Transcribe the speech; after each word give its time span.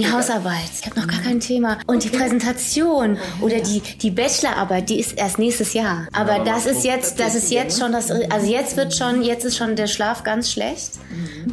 die 0.00 0.10
Hausarbeit. 0.10 0.70
Ich 0.80 0.86
habe 0.86 1.00
noch 1.00 1.06
gar 1.06 1.20
kein 1.20 1.40
Thema. 1.40 1.78
Und 1.86 2.04
die 2.04 2.08
Präsentation 2.08 3.18
oder 3.40 3.60
die, 3.60 3.80
die 3.80 4.10
Bachelorarbeit, 4.10 4.88
die 4.88 4.98
ist 5.00 5.18
erst 5.18 5.38
nächstes 5.38 5.74
Jahr. 5.74 6.08
Aber 6.12 6.44
das 6.44 6.66
ist 6.66 6.84
jetzt, 6.84 7.20
das 7.20 7.34
ist 7.34 7.50
jetzt 7.50 7.78
schon 7.78 7.92
das, 7.92 8.10
also 8.10 8.46
jetzt 8.46 8.76
wird 8.76 8.94
schon, 8.94 9.22
jetzt 9.22 9.44
ist 9.44 9.56
schon 9.56 9.76
der 9.76 9.86
Schlaf 9.86 10.22
ganz 10.22 10.50
schlecht. 10.50 10.92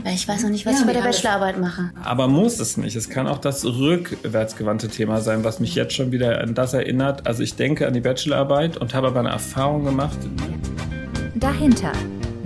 Weil 0.04 0.14
ich 0.14 0.28
weiß 0.28 0.44
noch 0.44 0.50
nicht, 0.50 0.66
was 0.66 0.80
ich 0.80 0.86
bei 0.86 0.94
der 0.94 1.02
Bachelorarbeit 1.02 1.60
mache. 1.60 1.92
Aber 2.04 2.28
muss 2.28 2.60
es 2.60 2.78
nicht. 2.78 2.96
Es 2.96 3.10
kann 3.10 3.28
auch 3.28 3.40
das 3.40 3.66
rückwärtsgewandte 3.66 4.88
Thema 4.88 5.22
sein, 5.22 5.44
was 5.44 5.60
mich 5.60 5.76
jetzt 5.76 5.94
schon 5.94 6.12
wieder 6.12 6.42
an 6.42 6.54
das 6.54 6.74
erinnert. 6.74 7.28
Also 7.28 7.44
ich 7.44 7.56
denke 7.56 7.88
an 7.88 7.94
die 7.94 8.02
Bachelorarbeit 8.02 8.78
und 8.78 8.94
habe 8.94 9.08
aber 9.08 9.20
eine 9.20 9.30
Erfahrung 9.30 9.86
gemacht. 9.86 10.18
Dahinter, 11.36 11.92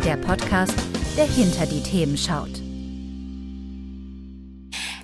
der 0.05 0.17
Podcast, 0.17 0.75
der 1.17 1.25
hinter 1.25 1.65
die 1.65 1.81
Themen 1.81 2.17
schaut. 2.17 2.64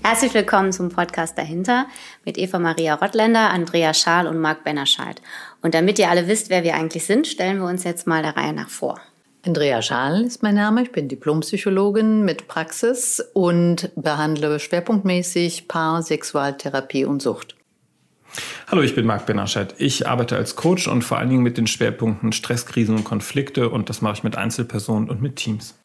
Herzlich 0.03 0.33
willkommen 0.33 0.71
zum 0.71 0.89
Podcast 0.89 1.37
dahinter 1.37 1.85
mit 2.25 2.39
Eva 2.39 2.57
Maria 2.57 2.95
Rottländer, 2.95 3.51
Andrea 3.51 3.93
Schaal 3.93 4.25
und 4.25 4.39
Marc 4.39 4.63
Bennerscheid. 4.63 5.21
Und 5.61 5.75
damit 5.75 5.99
ihr 5.99 6.09
alle 6.09 6.27
wisst, 6.27 6.49
wer 6.49 6.63
wir 6.63 6.73
eigentlich 6.73 7.05
sind, 7.05 7.27
stellen 7.27 7.59
wir 7.59 7.67
uns 7.67 7.83
jetzt 7.83 8.07
mal 8.07 8.23
der 8.23 8.35
Reihe 8.35 8.51
nach 8.51 8.67
vor. 8.67 8.99
Andrea 9.45 9.81
Schaal 9.83 10.23
ist 10.23 10.41
mein 10.41 10.55
Name. 10.55 10.81
Ich 10.81 10.91
bin 10.91 11.07
Diplompsychologin 11.07 12.25
mit 12.25 12.47
Praxis 12.47 13.23
und 13.33 13.91
behandle 13.95 14.59
schwerpunktmäßig 14.59 15.67
Paar, 15.67 16.01
Sexualtherapie 16.01 17.05
und 17.05 17.21
Sucht. 17.21 17.55
Hallo, 18.67 18.81
ich 18.81 18.95
bin 18.95 19.05
Marc 19.05 19.27
Bennerscheid. 19.27 19.75
Ich 19.77 20.07
arbeite 20.07 20.35
als 20.35 20.55
Coach 20.55 20.87
und 20.87 21.03
vor 21.03 21.19
allen 21.19 21.29
Dingen 21.29 21.43
mit 21.43 21.59
den 21.59 21.67
Schwerpunkten 21.67 22.31
Stress, 22.31 22.65
Krisen 22.65 22.95
und 22.95 23.03
Konflikte 23.03 23.69
und 23.69 23.89
das 23.89 24.01
mache 24.01 24.15
ich 24.15 24.23
mit 24.23 24.35
Einzelpersonen 24.35 25.11
und 25.11 25.21
mit 25.21 25.35
Teams. 25.35 25.75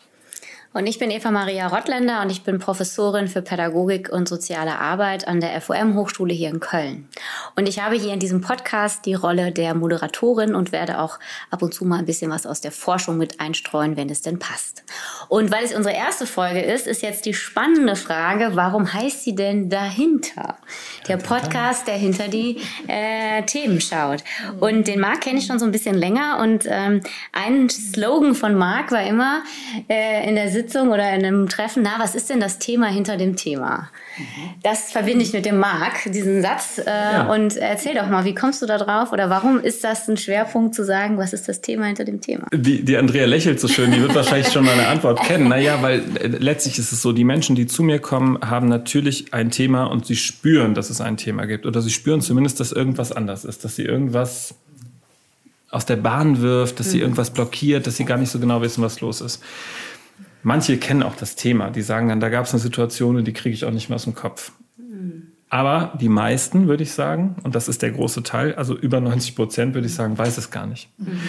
Und 0.73 0.87
ich 0.87 0.99
bin 0.99 1.11
Eva 1.11 1.31
Maria 1.31 1.69
Rottländer 1.69 2.23
und 2.23 2.31
ich 2.31 2.43
bin 2.43 2.59
Professorin 2.59 3.29
für 3.29 3.43
Pädagogik 3.43 4.11
und 4.11 4.29
soziale 4.29 4.79
Arbeit 4.79 5.27
an 5.27 5.41
der 5.41 5.61
FOM 5.61 5.95
Hochschule 5.95 6.35
hier 6.35 6.51
in 6.51 6.61
Köln. 6.61 7.09
Und 7.57 7.67
ich 7.67 7.81
habe 7.81 7.97
hier 7.97 8.13
in 8.13 8.21
diesem 8.21 8.41
Podcast 8.41 9.07
die 9.07 9.15
Rolle 9.15 9.53
der 9.53 9.75
Moderatorin 9.75 10.55
und 10.55 10.73
werde 10.73 11.01
auch 11.01 11.19
ab 11.51 11.63
und 11.63 11.73
zu 11.73 11.85
mal 11.85 11.99
ein 11.99 12.05
bisschen 12.05 12.31
was 12.31 12.47
aus 12.47 12.61
der 12.61 12.73
Forschung 12.73 13.17
mit 13.17 13.41
einstreuen, 13.41 13.97
wenn 13.97 14.11
es 14.11 14.23
denn 14.23 14.39
passt. 14.39 14.85
Und 15.29 15.51
weil 15.51 15.65
es 15.65 15.75
unsere 15.75 15.95
erste 15.95 16.27
Folge 16.27 16.61
ist, 16.61 16.87
ist 16.87 17.03
jetzt 17.03 17.25
die 17.25 17.35
spannende 17.35 17.97
Frage, 17.97 18.51
warum 18.55 18.93
heißt 18.93 19.25
sie 19.25 19.35
denn 19.35 19.71
dahinter? 19.71 20.57
Der 21.09 21.17
Podcast, 21.17 21.87
der 21.89 21.97
hinter 21.97 22.29
die 22.29 22.61
äh, 22.87 23.43
Themen 23.43 23.81
schaut. 23.81 24.23
Und 24.61 24.87
den 24.89 25.01
Marc 25.01 25.23
kenne 25.23 25.39
ich 25.39 25.47
schon 25.47 25.59
so 25.59 25.65
ein 25.65 25.73
bisschen 25.73 25.97
länger 25.97 26.39
und 26.41 26.65
ähm, 26.69 27.01
ein 27.33 27.69
Slogan 27.69 28.35
von 28.35 28.55
Marc 28.55 28.93
war 28.93 29.03
immer 29.03 29.43
äh, 29.89 30.29
in 30.29 30.35
der 30.35 30.51
Sitzung, 30.57 30.89
oder 30.89 31.13
in 31.15 31.25
einem 31.25 31.49
Treffen, 31.49 31.83
na, 31.83 31.97
was 31.99 32.15
ist 32.15 32.31
denn 32.31 32.41
das 32.41 32.59
Thema 32.59 32.87
hinter 32.87 33.17
dem 33.17 33.37
Thema? 33.37 33.91
Das 34.63 34.91
verbinde 34.93 35.23
ich 35.23 35.33
mit 35.33 35.45
dem 35.45 35.59
Marc, 35.59 36.11
diesen 36.11 36.41
Satz. 36.41 36.79
Äh, 36.79 36.85
ja. 36.87 37.33
Und 37.33 37.57
erzähl 37.57 37.95
doch 37.95 38.09
mal, 38.09 38.25
wie 38.25 38.35
kommst 38.35 38.63
du 38.63 38.67
da 38.67 38.79
drauf 38.79 39.13
oder 39.13 39.29
warum 39.29 39.61
ist 39.61 39.85
das 39.85 40.09
ein 40.09 40.17
Schwerpunkt 40.17 40.75
zu 40.75 40.85
sagen, 40.85 41.19
was 41.19 41.33
ist 41.33 41.49
das 41.49 41.61
Thema 41.61 41.85
hinter 41.85 42.05
dem 42.05 42.21
Thema? 42.21 42.47
Die, 42.55 42.83
die 42.83 42.97
Andrea 42.97 43.27
lächelt 43.27 43.61
so 43.61 43.69
schön, 43.69 43.93
die 43.93 44.01
wird 44.01 44.15
wahrscheinlich 44.15 44.51
schon 44.53 44.65
mal 44.65 44.73
eine 44.73 44.89
Antwort 44.89 45.23
kennen. 45.23 45.49
Naja, 45.49 45.83
weil 45.83 46.03
äh, 46.19 46.29
letztlich 46.29 46.79
ist 46.79 46.93
es 46.93 47.03
so, 47.03 47.13
die 47.13 47.25
Menschen, 47.25 47.55
die 47.55 47.67
zu 47.67 47.83
mir 47.83 47.99
kommen, 47.99 48.39
haben 48.41 48.69
natürlich 48.69 49.35
ein 49.35 49.51
Thema 49.51 49.85
und 49.85 50.07
sie 50.07 50.17
spüren, 50.17 50.75
dass 50.75 50.89
es 50.89 51.01
ein 51.01 51.19
Thema 51.19 51.45
gibt. 51.47 51.67
Oder 51.67 51.83
sie 51.83 51.91
spüren 51.91 52.23
zumindest, 52.23 52.59
dass 52.61 52.73
irgendwas 52.73 53.13
anders 53.13 53.45
ist, 53.45 53.65
dass 53.65 53.77
sie 53.77 53.85
irgendwas 53.85 54.55
aus 55.71 55.85
der 55.85 55.97
Bahn 55.97 56.41
wirft, 56.41 56.81
dass 56.81 56.91
sie 56.91 56.99
mhm. 56.99 57.03
irgendwas 57.03 57.31
blockiert, 57.31 57.87
dass 57.87 57.97
sie 57.97 58.05
gar 58.05 58.17
nicht 58.17 58.31
so 58.31 58.39
genau 58.39 58.63
wissen, 58.63 58.83
was 58.83 59.01
los 59.01 59.21
ist. 59.21 59.43
Manche 60.47 60.79
kennen 60.79 61.03
auch 61.03 61.17
das 61.17 61.35
Thema, 61.35 61.71
die 61.71 61.83
sagen 61.83 62.09
dann, 62.09 62.21
da 62.21 62.29
gab 62.29 62.45
es 62.45 62.53
eine 62.53 62.61
Situation 62.61 63.17
und 63.17 63.25
die 63.25 63.33
kriege 63.33 63.53
ich 63.53 63.65
auch 63.65 63.73
nicht 63.73 63.89
mehr 63.89 63.97
aus 63.97 64.05
dem 64.05 64.15
Kopf. 64.15 64.53
Aber 65.49 65.97
die 66.01 66.09
meisten, 66.09 66.67
würde 66.67 66.83
ich 66.83 66.93
sagen, 66.93 67.37
und 67.45 67.55
das 67.55 67.69
ist 67.69 67.83
der 67.83 67.93
große 67.93 68.25
Teil, 68.25 68.55
also 68.57 68.77
über 68.77 69.01
90 69.01 69.37
Prozent, 69.37 69.75
würde 69.75 69.87
ich 69.87 69.95
sagen, 69.95 70.19
weiß 70.19 70.39
es 70.39 70.51
gar 70.51 70.67
nicht. 70.67 70.89
Mhm. 70.99 71.21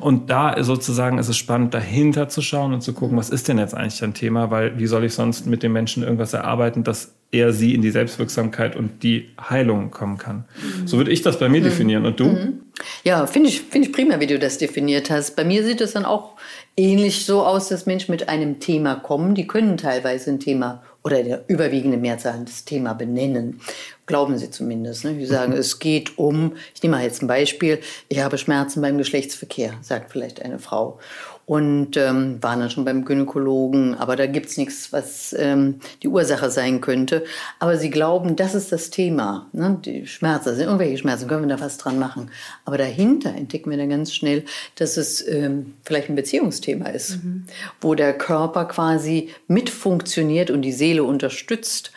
Und 0.00 0.30
da 0.30 0.62
sozusagen 0.62 1.18
ist 1.18 1.28
es 1.28 1.36
spannend, 1.36 1.74
dahinter 1.74 2.28
zu 2.28 2.40
schauen 2.40 2.72
und 2.72 2.80
zu 2.80 2.94
gucken, 2.94 3.18
was 3.18 3.28
ist 3.28 3.48
denn 3.48 3.58
jetzt 3.58 3.74
eigentlich 3.74 4.02
ein 4.02 4.14
Thema, 4.14 4.50
weil 4.50 4.78
wie 4.78 4.86
soll 4.86 5.04
ich 5.04 5.12
sonst 5.12 5.46
mit 5.46 5.62
den 5.62 5.72
Menschen 5.72 6.02
irgendwas 6.02 6.32
erarbeiten, 6.32 6.84
dass 6.84 7.14
er 7.32 7.52
sie 7.52 7.74
in 7.74 7.82
die 7.82 7.90
Selbstwirksamkeit 7.90 8.76
und 8.76 9.02
die 9.02 9.30
Heilung 9.38 9.90
kommen 9.90 10.16
kann. 10.16 10.46
Mhm. 10.56 10.86
So 10.86 10.96
würde 10.96 11.10
ich 11.10 11.20
das 11.20 11.38
bei 11.38 11.48
mir 11.50 11.60
mhm. 11.60 11.64
definieren. 11.64 12.06
Und 12.06 12.18
du? 12.18 12.26
Mhm. 12.26 12.60
Ja, 13.04 13.26
finde 13.26 13.50
ich, 13.50 13.60
finde 13.60 13.88
ich 13.88 13.94
prima, 13.94 14.20
wie 14.20 14.26
du 14.26 14.38
das 14.38 14.58
definiert 14.58 15.10
hast. 15.10 15.36
Bei 15.36 15.44
mir 15.44 15.64
sieht 15.64 15.80
es 15.80 15.92
dann 15.92 16.04
auch 16.04 16.35
ähnlich 16.76 17.24
so 17.24 17.44
aus, 17.44 17.68
dass 17.68 17.86
Menschen 17.86 18.12
mit 18.12 18.28
einem 18.28 18.60
Thema 18.60 18.96
kommen. 18.96 19.34
Die 19.34 19.46
können 19.46 19.76
teilweise 19.76 20.30
ein 20.30 20.40
Thema 20.40 20.82
oder 21.02 21.22
der 21.22 21.44
überwiegende 21.46 21.96
Mehrzahl 21.96 22.42
das 22.44 22.64
Thema 22.64 22.92
benennen. 22.92 23.60
Glauben 24.06 24.38
sie 24.38 24.50
zumindest. 24.50 25.04
Ne? 25.04 25.14
Die 25.14 25.26
sagen, 25.26 25.52
mhm. 25.52 25.58
es 25.58 25.78
geht 25.78 26.18
um, 26.18 26.54
ich 26.74 26.82
nehme 26.82 26.96
mal 26.96 27.04
jetzt 27.04 27.22
ein 27.22 27.28
Beispiel, 27.28 27.80
ich 28.08 28.20
habe 28.20 28.38
Schmerzen 28.38 28.82
beim 28.82 28.98
Geschlechtsverkehr, 28.98 29.74
sagt 29.82 30.10
vielleicht 30.10 30.42
eine 30.42 30.58
Frau 30.58 30.98
und 31.46 31.96
ähm, 31.96 32.42
waren 32.42 32.58
dann 32.58 32.70
schon 32.70 32.84
beim 32.84 33.04
Gynäkologen, 33.04 33.94
aber 33.94 34.16
da 34.16 34.26
gibt's 34.26 34.56
nichts, 34.56 34.92
was 34.92 35.32
ähm, 35.38 35.76
die 36.02 36.08
Ursache 36.08 36.50
sein 36.50 36.80
könnte. 36.80 37.24
Aber 37.60 37.76
sie 37.76 37.88
glauben, 37.88 38.34
das 38.34 38.56
ist 38.56 38.72
das 38.72 38.90
Thema. 38.90 39.46
Ne? 39.52 39.78
Die 39.84 40.08
Schmerzen, 40.08 40.56
sind 40.56 40.64
irgendwelche 40.64 40.98
Schmerzen, 40.98 41.28
können 41.28 41.48
wir 41.48 41.56
da 41.56 41.62
was 41.62 41.78
dran 41.78 42.00
machen. 42.00 42.32
Aber 42.64 42.78
dahinter 42.78 43.32
entdecken 43.32 43.70
wir 43.70 43.78
dann 43.78 43.90
ganz 43.90 44.12
schnell, 44.12 44.44
dass 44.74 44.96
es 44.96 45.26
ähm, 45.28 45.74
vielleicht 45.84 46.08
ein 46.08 46.16
Beziehungsthema 46.16 46.88
ist, 46.88 47.22
mhm. 47.22 47.46
wo 47.80 47.94
der 47.94 48.18
Körper 48.18 48.64
quasi 48.64 49.30
mitfunktioniert 49.46 50.50
und 50.50 50.62
die 50.62 50.72
Seele 50.72 51.04
unterstützt 51.04 51.92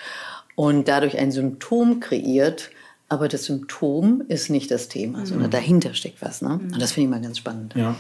und 0.54 0.88
dadurch 0.88 1.18
ein 1.18 1.32
Symptom 1.32 2.00
kreiert, 2.00 2.70
aber 3.10 3.28
das 3.28 3.46
Symptom 3.46 4.22
ist 4.28 4.52
nicht 4.52 4.70
das 4.70 4.88
Thema, 4.88 5.20
mhm. 5.20 5.26
sondern 5.26 5.52
dahinter 5.52 5.96
steckt 5.96 6.22
was. 6.22 6.44
Ne? 6.44 6.60
Und 6.62 6.80
das 6.80 6.92
finde 6.92 7.06
ich 7.06 7.10
mal 7.10 7.22
ganz 7.22 7.40
spannend. 7.40 7.74
Ja, 7.76 7.96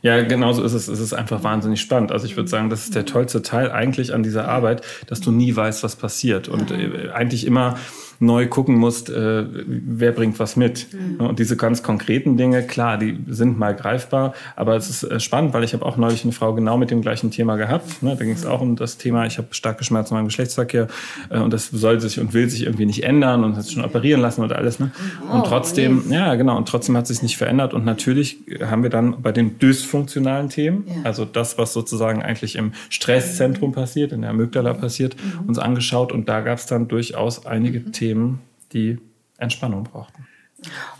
ja 0.00 0.22
genau 0.22 0.52
so 0.54 0.64
ist 0.64 0.72
es. 0.72 0.88
Es 0.88 0.98
ist 0.98 1.12
einfach 1.12 1.44
wahnsinnig 1.44 1.80
spannend. 1.80 2.10
Also 2.10 2.24
ich 2.24 2.36
würde 2.36 2.48
sagen, 2.48 2.70
das 2.70 2.84
ist 2.84 2.94
der 2.94 3.04
tollste 3.04 3.42
Teil 3.42 3.70
eigentlich 3.70 4.14
an 4.14 4.22
dieser 4.22 4.48
Arbeit, 4.48 4.80
dass 5.08 5.20
du 5.20 5.30
nie 5.30 5.54
weißt, 5.54 5.82
was 5.82 5.96
passiert. 5.96 6.48
Und 6.48 6.70
äh, 6.70 7.10
eigentlich 7.12 7.46
immer 7.46 7.76
neu 8.18 8.46
gucken 8.46 8.76
musst, 8.76 9.10
äh, 9.10 9.44
wer 9.66 10.12
bringt 10.12 10.38
was 10.38 10.56
mit. 10.56 10.86
Mhm. 10.92 11.26
Und 11.26 11.38
diese 11.38 11.56
ganz 11.56 11.82
konkreten 11.82 12.36
Dinge, 12.36 12.62
klar, 12.62 12.98
die 12.98 13.18
sind 13.28 13.58
mal 13.58 13.74
greifbar, 13.74 14.34
aber 14.54 14.76
es 14.76 14.88
ist 14.88 15.02
äh, 15.04 15.20
spannend, 15.20 15.54
weil 15.54 15.64
ich 15.64 15.74
habe 15.74 15.84
auch 15.84 15.96
neulich 15.96 16.24
eine 16.24 16.32
Frau 16.32 16.54
genau 16.54 16.78
mit 16.78 16.90
dem 16.90 17.02
gleichen 17.02 17.30
Thema 17.30 17.56
gehabt. 17.56 18.02
Ne? 18.02 18.16
Da 18.16 18.24
ging 18.24 18.32
es 18.32 18.46
auch 18.46 18.60
um 18.60 18.76
das 18.76 18.96
Thema, 18.96 19.26
ich 19.26 19.38
habe 19.38 19.48
starke 19.50 19.84
Schmerzen 19.84 20.14
beim 20.14 20.26
Geschlechtsverkehr 20.26 20.88
äh, 21.30 21.38
und 21.38 21.52
das 21.52 21.68
soll 21.68 22.00
sich 22.00 22.18
und 22.20 22.32
will 22.32 22.48
sich 22.48 22.64
irgendwie 22.64 22.86
nicht 22.86 23.04
ändern 23.04 23.44
und 23.44 23.56
hat 23.56 23.64
sich 23.64 23.74
schon 23.74 23.84
operieren 23.84 24.20
lassen 24.20 24.42
und 24.42 24.52
alles. 24.52 24.78
Ne? 24.78 24.90
Und 25.30 25.40
oh, 25.40 25.44
trotzdem, 25.46 26.04
oh, 26.08 26.12
ja 26.12 26.34
genau, 26.34 26.56
und 26.56 26.68
trotzdem 26.68 26.96
hat 26.96 27.06
sich 27.06 27.22
nicht 27.22 27.36
verändert 27.36 27.74
und 27.74 27.84
natürlich 27.84 28.38
haben 28.64 28.82
wir 28.82 28.90
dann 28.90 29.22
bei 29.22 29.32
den 29.32 29.58
dysfunktionalen 29.58 30.48
Themen, 30.48 30.84
ja. 30.86 30.94
also 31.04 31.24
das, 31.24 31.58
was 31.58 31.72
sozusagen 31.72 32.22
eigentlich 32.22 32.56
im 32.56 32.72
Stresszentrum 32.88 33.72
passiert, 33.72 34.12
in 34.12 34.22
der 34.22 34.30
Amygdala 34.30 34.74
passiert, 34.74 35.16
mhm. 35.16 35.48
uns 35.48 35.58
angeschaut 35.58 36.12
und 36.12 36.28
da 36.28 36.40
gab 36.40 36.58
es 36.58 36.66
dann 36.66 36.88
durchaus 36.88 37.46
einige 37.46 37.80
mhm. 37.80 37.92
Themen, 37.92 38.05
Themen, 38.06 38.40
die 38.72 38.98
Entspannung 39.38 39.84
brauchten. 39.84 40.26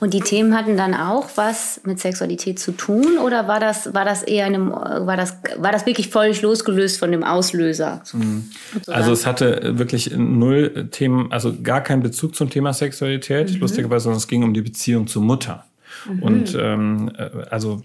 Und 0.00 0.12
die 0.12 0.20
Themen 0.20 0.54
hatten 0.54 0.76
dann 0.76 0.94
auch 0.94 1.30
was 1.36 1.80
mit 1.84 1.98
Sexualität 1.98 2.58
zu 2.58 2.72
tun 2.72 3.16
oder 3.18 3.48
war 3.48 3.58
das, 3.58 3.94
war 3.94 4.04
das 4.04 4.22
eher 4.22 4.44
einem, 4.44 4.70
war 4.70 5.16
das, 5.16 5.38
war 5.56 5.72
das 5.72 5.86
wirklich 5.86 6.10
völlig 6.10 6.42
losgelöst 6.42 6.98
von 6.98 7.10
dem 7.10 7.24
Auslöser? 7.24 8.02
Mhm. 8.12 8.50
Also 8.86 9.12
es 9.12 9.24
hatte 9.24 9.78
wirklich 9.78 10.14
null 10.14 10.88
Themen, 10.90 11.32
also 11.32 11.54
gar 11.62 11.80
keinen 11.80 12.02
Bezug 12.02 12.34
zum 12.34 12.50
Thema 12.50 12.74
Sexualität, 12.74 13.54
mhm. 13.54 13.60
lustigerweise, 13.60 14.04
sondern 14.04 14.18
es 14.18 14.28
ging 14.28 14.42
um 14.42 14.52
die 14.52 14.62
Beziehung 14.62 15.06
zur 15.06 15.22
Mutter. 15.22 15.64
Mhm. 16.06 16.22
Und 16.22 16.54
ähm, 16.60 17.12
äh, 17.16 17.30
also 17.50 17.82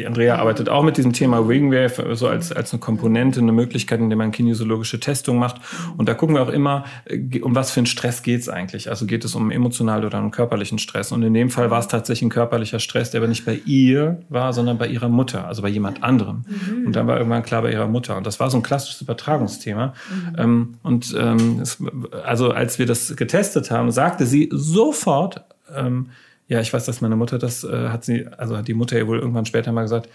die 0.00 0.06
Andrea 0.06 0.36
arbeitet 0.36 0.70
auch 0.70 0.82
mit 0.82 0.96
diesem 0.96 1.12
Thema 1.12 1.46
Wingwave, 1.46 2.16
so 2.16 2.26
als, 2.26 2.52
als 2.52 2.72
eine 2.72 2.80
Komponente, 2.80 3.40
eine 3.40 3.52
Möglichkeit, 3.52 4.00
in 4.00 4.08
der 4.08 4.16
man 4.16 4.32
kinesiologische 4.32 4.98
Testung 4.98 5.38
macht. 5.38 5.60
Und 5.98 6.08
da 6.08 6.14
gucken 6.14 6.36
wir 6.36 6.42
auch 6.42 6.48
immer, 6.48 6.84
äh, 7.04 7.40
um 7.40 7.54
was 7.54 7.70
für 7.70 7.80
einen 7.80 7.86
Stress 7.86 8.22
geht 8.22 8.40
es 8.40 8.48
eigentlich. 8.48 8.88
Also 8.88 9.04
geht 9.04 9.24
es 9.24 9.34
um 9.34 9.50
emotionalen 9.50 10.04
oder 10.04 10.18
um 10.18 10.30
körperlichen 10.30 10.78
Stress. 10.78 11.12
Und 11.12 11.22
in 11.22 11.34
dem 11.34 11.50
Fall 11.50 11.70
war 11.70 11.80
es 11.80 11.88
tatsächlich 11.88 12.22
ein 12.22 12.30
körperlicher 12.30 12.78
Stress, 12.78 13.10
der 13.10 13.20
aber 13.20 13.28
nicht 13.28 13.44
bei 13.44 13.60
ihr 13.66 14.22
war, 14.30 14.52
sondern 14.54 14.78
bei 14.78 14.88
ihrer 14.88 15.10
Mutter, 15.10 15.46
also 15.46 15.60
bei 15.60 15.68
jemand 15.68 16.02
anderem. 16.02 16.44
Mhm. 16.48 16.86
Und 16.86 16.96
dann 16.96 17.06
war 17.06 17.18
irgendwann 17.18 17.42
klar 17.42 17.60
bei 17.60 17.72
ihrer 17.72 17.88
Mutter. 17.88 18.16
Und 18.16 18.26
das 18.26 18.40
war 18.40 18.50
so 18.50 18.56
ein 18.56 18.62
klassisches 18.62 19.02
Übertragungsthema. 19.02 19.92
Mhm. 20.38 20.74
Und 20.82 21.14
ähm, 21.18 21.60
es, 21.60 21.78
also 22.24 22.52
als 22.52 22.78
wir 22.78 22.86
das 22.86 23.14
getestet 23.16 23.70
haben, 23.70 23.90
sagte 23.90 24.24
sie 24.24 24.48
sofort, 24.50 25.44
ähm, 25.76 26.06
ja, 26.50 26.60
ich 26.60 26.72
weiß, 26.72 26.84
dass 26.84 27.00
meine 27.00 27.16
Mutter 27.16 27.38
das 27.38 27.62
äh, 27.62 27.88
hat 27.88 28.04
sie, 28.04 28.26
also 28.26 28.56
hat 28.56 28.66
die 28.66 28.74
Mutter 28.74 28.98
ja 28.98 29.06
wohl 29.06 29.20
irgendwann 29.20 29.46
später 29.46 29.70
mal 29.72 29.82
gesagt, 29.82 30.08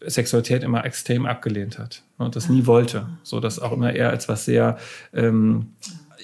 Sexualität 0.00 0.62
immer 0.62 0.84
extrem 0.84 1.26
abgelehnt 1.26 1.78
hat 1.78 2.02
und 2.16 2.34
das 2.34 2.48
nie 2.48 2.66
wollte, 2.66 3.06
so 3.22 3.40
dass 3.40 3.58
auch 3.58 3.72
immer 3.72 3.92
eher 3.92 4.08
als 4.08 4.28
was 4.28 4.46
sehr 4.46 4.78
ähm, 5.12 5.74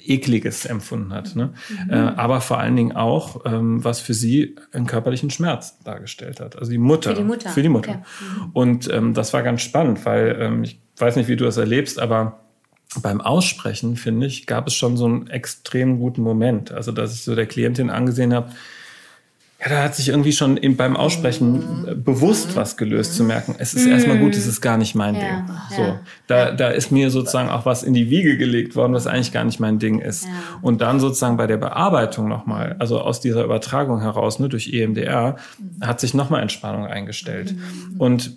ekliges 0.07 0.65
empfunden 0.65 1.13
hat, 1.13 1.37
ne? 1.37 1.53
Mhm. 1.69 1.91
Äh, 1.91 1.95
aber 1.97 2.41
vor 2.41 2.59
allen 2.59 2.77
Dingen 2.77 2.93
auch 2.93 3.45
ähm, 3.45 3.85
was 3.85 4.01
für 4.01 4.15
sie 4.15 4.57
einen 4.73 4.87
körperlichen 4.87 5.31
Schmerz 5.31 5.79
dargestellt 5.85 6.41
hat, 6.41 6.57
also 6.57 6.71
die 6.71 6.79
Mutter 6.79 7.11
für 7.11 7.17
die 7.17 7.25
Mutter, 7.25 7.51
für 7.51 7.63
die 7.63 7.69
Mutter. 7.69 7.91
Okay. 7.91 8.01
Mhm. 8.01 8.51
und 8.55 8.91
ähm, 8.91 9.15
das 9.15 9.35
war 9.35 9.43
ganz 9.43 9.61
spannend, 9.61 10.05
weil 10.07 10.37
ähm, 10.41 10.65
ich 10.65 10.81
weiß 10.97 11.17
nicht, 11.17 11.29
wie 11.29 11.37
du 11.37 11.45
das 11.45 11.59
erlebst, 11.59 11.99
aber 11.99 12.41
beim 13.03 13.21
Aussprechen, 13.21 13.97
finde 13.97 14.27
ich, 14.27 14.47
gab 14.47 14.67
es 14.67 14.75
schon 14.75 14.97
so 14.97 15.07
einen 15.07 15.27
extrem 15.29 15.99
guten 15.99 16.21
Moment. 16.21 16.73
Also, 16.73 16.93
dass 16.93 17.15
ich 17.15 17.23
so 17.23 17.35
der 17.35 17.47
Klientin 17.47 17.89
angesehen 17.89 18.35
habe, 18.35 18.53
ja, 19.63 19.69
da 19.69 19.83
hat 19.85 19.95
sich 19.95 20.09
irgendwie 20.09 20.33
schon 20.33 20.57
im, 20.57 20.77
beim 20.77 20.97
Aussprechen 20.97 21.53
mhm. 21.85 22.03
bewusst 22.03 22.57
was 22.57 22.77
gelöst, 22.77 23.15
zu 23.15 23.23
merken, 23.23 23.55
es 23.59 23.75
ist 23.75 23.87
mhm. 23.87 23.93
erstmal 23.93 24.19
gut, 24.19 24.35
es 24.35 24.47
ist 24.47 24.61
gar 24.61 24.77
nicht 24.77 24.95
mein 24.95 25.15
ja, 25.15 25.21
Ding. 25.21 25.57
So, 25.77 25.83
ja. 25.83 26.01
da, 26.27 26.51
da 26.51 26.69
ist 26.69 26.91
mir 26.91 27.11
sozusagen 27.11 27.49
auch 27.49 27.65
was 27.65 27.85
in 27.85 27.95
die 27.95 28.11
Wiege 28.11 28.37
gelegt 28.37 28.75
worden, 28.75 28.93
was 28.93 29.07
eigentlich 29.07 29.33
gar 29.33 29.45
nicht 29.45 29.61
mein 29.61 29.79
Ding 29.79 30.01
ist. 30.01 30.25
Ja. 30.25 30.31
Und 30.63 30.81
dann 30.81 30.99
sozusagen 30.99 31.37
bei 31.37 31.47
der 31.47 31.59
Bearbeitung 31.59 32.29
nochmal, 32.29 32.75
also 32.81 33.01
aus 33.01 33.21
dieser 33.21 33.45
Übertragung 33.45 34.01
heraus, 34.01 34.41
ne, 34.41 34.49
durch 34.49 34.73
EMDR, 34.73 35.37
mhm. 35.59 35.87
hat 35.87 36.01
sich 36.01 36.13
nochmal 36.13 36.43
Entspannung 36.43 36.87
eingestellt. 36.87 37.55
Mhm. 37.55 38.01
Und 38.01 38.37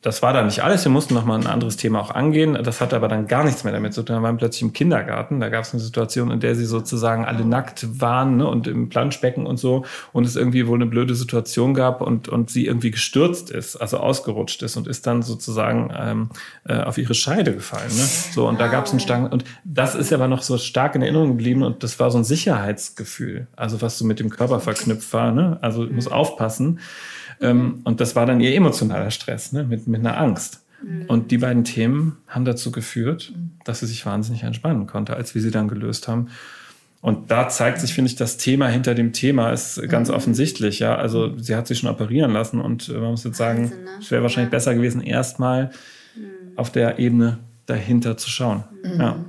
das 0.00 0.22
war 0.22 0.32
dann 0.32 0.46
nicht 0.46 0.62
alles. 0.62 0.84
Wir 0.84 0.92
mussten 0.92 1.14
nochmal 1.14 1.40
ein 1.40 1.46
anderes 1.46 1.76
Thema 1.76 2.00
auch 2.00 2.10
angehen. 2.10 2.56
Das 2.62 2.80
hatte 2.80 2.94
aber 2.94 3.08
dann 3.08 3.26
gar 3.26 3.44
nichts 3.44 3.64
mehr 3.64 3.72
damit 3.72 3.94
zu 3.94 4.02
tun. 4.02 4.16
Wir 4.16 4.22
waren 4.22 4.36
plötzlich 4.36 4.62
im 4.62 4.72
Kindergarten. 4.72 5.40
Da 5.40 5.48
gab 5.48 5.64
es 5.64 5.72
eine 5.72 5.82
Situation, 5.82 6.30
in 6.30 6.40
der 6.40 6.54
sie 6.54 6.66
sozusagen 6.66 7.24
alle 7.24 7.44
nackt 7.44 8.00
waren 8.00 8.36
ne, 8.36 8.46
und 8.46 8.66
im 8.66 8.88
Planschbecken 8.88 9.46
und 9.46 9.56
so. 9.58 9.84
Und 10.12 10.24
es 10.24 10.36
irgendwie 10.36 10.66
wohl 10.66 10.78
eine 10.78 10.86
blöde 10.86 11.14
Situation 11.14 11.74
gab 11.74 12.00
und, 12.00 12.28
und 12.28 12.50
sie 12.50 12.66
irgendwie 12.66 12.90
gestürzt 12.90 13.50
ist, 13.50 13.76
also 13.76 13.98
ausgerutscht 13.98 14.62
ist 14.62 14.76
und 14.76 14.86
ist 14.86 15.06
dann 15.06 15.22
sozusagen 15.22 15.92
ähm, 15.98 16.30
äh, 16.64 16.80
auf 16.80 16.96
ihre 16.96 17.14
Scheide 17.14 17.54
gefallen. 17.54 17.90
Ne? 17.90 18.08
So, 18.32 18.48
und 18.48 18.60
da 18.60 18.68
gab 18.68 18.86
es 18.86 18.92
einen 18.92 19.00
Stangen. 19.00 19.30
Und 19.30 19.44
das 19.64 19.94
ist 19.94 20.12
aber 20.12 20.28
noch 20.28 20.42
so 20.42 20.58
stark 20.58 20.94
in 20.94 21.02
Erinnerung 21.02 21.28
geblieben. 21.28 21.62
Und 21.62 21.82
das 21.82 21.98
war 21.98 22.10
so 22.10 22.18
ein 22.18 22.24
Sicherheitsgefühl. 22.24 23.48
Also 23.56 23.82
was 23.82 23.98
so 23.98 24.04
mit 24.04 24.20
dem 24.20 24.30
Körper 24.30 24.60
verknüpft 24.60 25.12
war. 25.12 25.32
Ne? 25.32 25.58
Also 25.60 25.84
ich 25.84 25.92
muss 25.92 26.08
aufpassen. 26.08 26.78
Ähm, 27.40 27.80
und 27.84 28.00
das 28.00 28.16
war 28.16 28.26
dann 28.26 28.40
ihr 28.40 28.54
emotionaler 28.54 29.10
Stress 29.10 29.52
ne? 29.52 29.64
mit, 29.64 29.86
mit 29.86 30.00
einer 30.00 30.18
Angst. 30.18 30.64
Mhm. 30.82 31.06
Und 31.06 31.30
die 31.30 31.38
beiden 31.38 31.64
Themen 31.64 32.18
haben 32.26 32.44
dazu 32.44 32.70
geführt, 32.70 33.32
dass 33.64 33.80
sie 33.80 33.86
sich 33.86 34.04
wahnsinnig 34.06 34.42
entspannen 34.42 34.86
konnte, 34.86 35.16
als 35.16 35.34
wir 35.34 35.42
sie 35.42 35.50
dann 35.50 35.68
gelöst 35.68 36.08
haben. 36.08 36.28
Und 37.00 37.30
da 37.30 37.48
zeigt 37.48 37.80
sich, 37.80 37.94
finde 37.94 38.10
ich, 38.10 38.16
das 38.16 38.38
Thema 38.38 38.66
hinter 38.68 38.94
dem 38.94 39.12
Thema 39.12 39.52
ist 39.52 39.80
ganz 39.88 40.08
mhm. 40.08 40.14
offensichtlich. 40.14 40.80
Ja, 40.80 40.96
also 40.96 41.36
sie 41.38 41.54
hat 41.54 41.66
sich 41.66 41.78
schon 41.78 41.90
operieren 41.90 42.32
lassen 42.32 42.60
und 42.60 42.88
äh, 42.88 42.92
man 42.92 43.12
muss 43.12 43.24
jetzt 43.24 43.36
sagen, 43.36 43.64
Wahnsinn, 43.64 43.84
ne? 43.84 43.90
es 44.00 44.10
wäre 44.10 44.22
wahrscheinlich 44.22 44.52
ja. 44.52 44.56
besser 44.56 44.74
gewesen, 44.74 45.00
erstmal 45.00 45.70
mhm. 46.16 46.56
auf 46.56 46.72
der 46.72 46.98
Ebene 46.98 47.38
dahinter 47.66 48.16
zu 48.16 48.30
schauen. 48.30 48.64
Ja. 48.98 49.24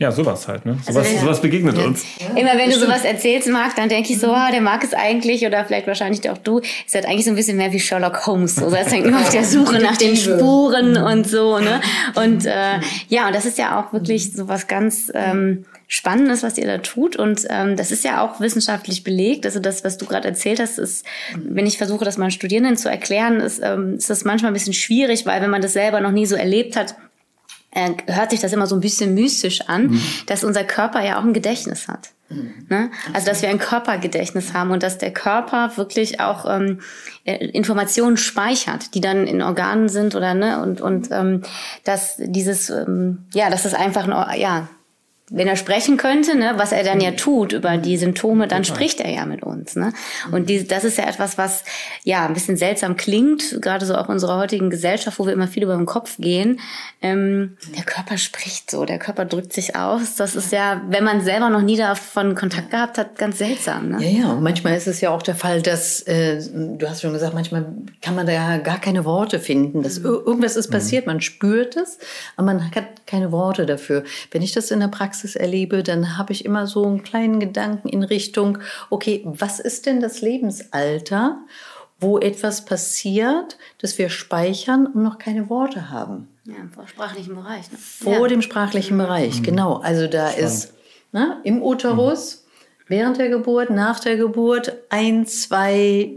Ja, 0.00 0.10
sowas 0.10 0.48
halt, 0.48 0.66
ne? 0.66 0.76
Sowas, 0.84 1.06
also 1.06 1.20
sowas 1.20 1.40
begegnet 1.40 1.78
ja. 1.78 1.84
uns. 1.84 2.04
Immer 2.34 2.56
wenn 2.58 2.70
du 2.70 2.78
sowas 2.78 3.04
erzählst, 3.04 3.48
Marc, 3.48 3.76
dann 3.76 3.88
denke 3.88 4.12
ich 4.12 4.18
so, 4.18 4.32
oh, 4.32 4.50
der 4.52 4.60
mag 4.60 4.82
es 4.82 4.92
eigentlich, 4.92 5.46
oder 5.46 5.64
vielleicht 5.64 5.86
wahrscheinlich 5.86 6.28
auch 6.30 6.38
du, 6.38 6.58
ist 6.58 6.94
halt 6.94 7.06
eigentlich 7.06 7.24
so 7.24 7.30
ein 7.30 7.36
bisschen 7.36 7.56
mehr 7.56 7.72
wie 7.72 7.78
Sherlock 7.78 8.26
Holmes. 8.26 8.56
So, 8.56 8.66
er 8.70 8.82
ist 8.82 8.92
dann 8.92 9.04
immer 9.04 9.20
auf 9.20 9.30
der 9.30 9.44
Suche 9.44 9.78
nach 9.78 9.96
den 9.96 10.16
Spuren 10.16 10.96
und 10.96 11.28
so, 11.28 11.60
ne? 11.60 11.80
Und 12.16 12.44
äh, 12.44 12.80
ja, 13.08 13.28
und 13.28 13.34
das 13.34 13.44
ist 13.44 13.56
ja 13.56 13.80
auch 13.80 13.92
wirklich 13.92 14.32
so 14.32 14.48
was 14.48 14.66
ganz 14.66 15.12
ähm, 15.14 15.64
Spannendes, 15.86 16.42
was 16.42 16.58
ihr 16.58 16.66
da 16.66 16.78
tut. 16.78 17.14
Und 17.16 17.46
ähm, 17.48 17.76
das 17.76 17.92
ist 17.92 18.04
ja 18.04 18.22
auch 18.22 18.40
wissenschaftlich 18.40 19.04
belegt. 19.04 19.46
Also 19.46 19.60
das, 19.60 19.84
was 19.84 19.96
du 19.96 20.06
gerade 20.06 20.26
erzählt 20.26 20.58
hast, 20.60 20.78
ist, 20.78 21.06
wenn 21.36 21.66
ich 21.66 21.78
versuche, 21.78 22.04
das 22.04 22.18
meinen 22.18 22.32
Studierenden 22.32 22.76
zu 22.76 22.90
erklären, 22.90 23.40
ist, 23.40 23.60
ähm, 23.62 23.94
ist 23.94 24.10
das 24.10 24.24
manchmal 24.24 24.50
ein 24.50 24.54
bisschen 24.54 24.74
schwierig, 24.74 25.24
weil 25.24 25.40
wenn 25.40 25.50
man 25.50 25.62
das 25.62 25.72
selber 25.72 26.00
noch 26.00 26.12
nie 26.12 26.26
so 26.26 26.34
erlebt 26.34 26.76
hat, 26.76 26.96
äh, 27.70 27.90
hört 28.06 28.30
sich 28.30 28.40
das 28.40 28.52
immer 28.52 28.66
so 28.66 28.74
ein 28.74 28.80
bisschen 28.80 29.14
mystisch 29.14 29.62
an, 29.68 29.88
mhm. 29.88 30.02
dass 30.26 30.44
unser 30.44 30.64
Körper 30.64 31.04
ja 31.04 31.18
auch 31.18 31.24
ein 31.24 31.32
Gedächtnis 31.32 31.88
hat. 31.88 32.10
Mhm. 32.30 32.66
Ne? 32.68 32.90
Also 33.12 33.26
dass 33.26 33.42
wir 33.42 33.48
ein 33.48 33.58
Körpergedächtnis 33.58 34.52
haben 34.52 34.70
und 34.70 34.82
dass 34.82 34.98
der 34.98 35.12
Körper 35.12 35.76
wirklich 35.76 36.20
auch 36.20 36.44
ähm, 36.48 36.80
äh, 37.24 37.36
Informationen 37.46 38.16
speichert, 38.16 38.94
die 38.94 39.00
dann 39.00 39.26
in 39.26 39.42
Organen 39.42 39.88
sind 39.88 40.14
oder 40.14 40.34
ne 40.34 40.62
und 40.62 40.80
und 40.80 41.08
ähm, 41.10 41.42
dass 41.84 42.16
dieses 42.18 42.70
ähm, 42.70 43.26
ja, 43.32 43.48
dass 43.50 43.64
es 43.64 43.74
einfach 43.74 44.06
ein, 44.06 44.40
ja 44.40 44.68
wenn 45.30 45.46
er 45.46 45.56
sprechen 45.56 45.96
könnte, 45.96 46.36
ne, 46.36 46.54
was 46.56 46.72
er 46.72 46.84
dann 46.84 47.00
ja 47.00 47.12
tut 47.12 47.52
über 47.52 47.76
die 47.76 47.96
Symptome, 47.98 48.48
dann 48.48 48.64
spricht 48.64 49.00
er 49.00 49.10
ja 49.10 49.26
mit 49.26 49.42
uns. 49.42 49.76
Ne? 49.76 49.92
Und 50.32 50.48
die, 50.48 50.66
das 50.66 50.84
ist 50.84 50.96
ja 50.96 51.04
etwas, 51.04 51.36
was 51.36 51.64
ja 52.02 52.26
ein 52.26 52.32
bisschen 52.32 52.56
seltsam 52.56 52.96
klingt, 52.96 53.60
gerade 53.60 53.84
so 53.84 53.94
auch 53.94 54.06
in 54.06 54.12
unserer 54.12 54.38
heutigen 54.38 54.70
Gesellschaft, 54.70 55.18
wo 55.18 55.26
wir 55.26 55.32
immer 55.32 55.48
viel 55.48 55.62
über 55.62 55.76
den 55.76 55.86
Kopf 55.86 56.16
gehen. 56.18 56.60
Ähm, 57.02 57.56
der 57.76 57.84
Körper 57.84 58.16
spricht 58.16 58.70
so, 58.70 58.84
der 58.84 58.98
Körper 58.98 59.26
drückt 59.26 59.52
sich 59.52 59.76
aus. 59.76 60.16
Das 60.16 60.34
ist 60.34 60.50
ja, 60.50 60.82
wenn 60.88 61.04
man 61.04 61.20
selber 61.20 61.50
noch 61.50 61.62
nie 61.62 61.76
davon 61.76 62.34
Kontakt 62.34 62.70
gehabt 62.70 62.96
hat, 62.96 63.18
ganz 63.18 63.38
seltsam. 63.38 63.90
Ne? 63.90 64.04
Ja, 64.04 64.20
ja. 64.20 64.32
Und 64.32 64.42
manchmal 64.42 64.76
ist 64.76 64.86
es 64.86 65.00
ja 65.00 65.10
auch 65.10 65.22
der 65.22 65.34
Fall, 65.34 65.60
dass 65.60 66.02
äh, 66.02 66.40
du 66.52 66.88
hast 66.88 67.02
schon 67.02 67.12
gesagt, 67.12 67.34
manchmal 67.34 67.66
kann 68.00 68.14
man 68.14 68.26
da 68.26 68.58
gar 68.58 68.80
keine 68.80 69.04
Worte 69.04 69.40
finden. 69.40 69.82
Dass 69.82 69.98
mhm. 69.98 70.06
irgendwas 70.06 70.56
ist 70.56 70.70
passiert, 70.70 71.06
man 71.06 71.20
spürt 71.20 71.76
es, 71.76 71.98
aber 72.36 72.46
man 72.46 72.64
hat 72.64 73.06
keine 73.06 73.30
Worte 73.30 73.66
dafür. 73.66 74.04
Wenn 74.30 74.42
ich 74.42 74.52
das 74.52 74.70
in 74.70 74.80
der 74.80 74.88
Praxis 74.88 75.17
Praxis 75.18 75.34
erlebe, 75.34 75.82
dann 75.82 76.16
habe 76.16 76.32
ich 76.32 76.44
immer 76.44 76.68
so 76.68 76.84
einen 76.84 77.02
kleinen 77.02 77.40
Gedanken 77.40 77.88
in 77.88 78.04
Richtung, 78.04 78.58
okay, 78.88 79.24
was 79.24 79.58
ist 79.58 79.86
denn 79.86 80.00
das 80.00 80.20
Lebensalter, 80.20 81.38
wo 81.98 82.20
etwas 82.20 82.64
passiert, 82.64 83.58
das 83.78 83.98
wir 83.98 84.10
speichern 84.10 84.86
und 84.86 85.02
noch 85.02 85.18
keine 85.18 85.50
Worte 85.50 85.90
haben? 85.90 86.28
Ja, 86.44 86.54
vor 86.72 86.86
sprachlichen 86.86 87.34
Bereich. 87.34 87.68
Ne? 87.72 87.78
Vor 87.78 88.12
ja. 88.12 88.26
dem 88.28 88.42
sprachlichen 88.42 88.94
mhm. 88.94 89.00
Bereich, 89.00 89.42
genau. 89.42 89.78
Also 89.78 90.06
da 90.06 90.28
Spannend. 90.28 90.52
ist 90.52 90.74
ne, 91.10 91.40
im 91.42 91.64
Uterus, 91.64 92.44
mhm. 92.44 92.84
während 92.86 93.18
der 93.18 93.28
Geburt, 93.28 93.70
nach 93.70 93.98
der 93.98 94.16
Geburt, 94.16 94.76
ein, 94.88 95.26
zwei 95.26 96.12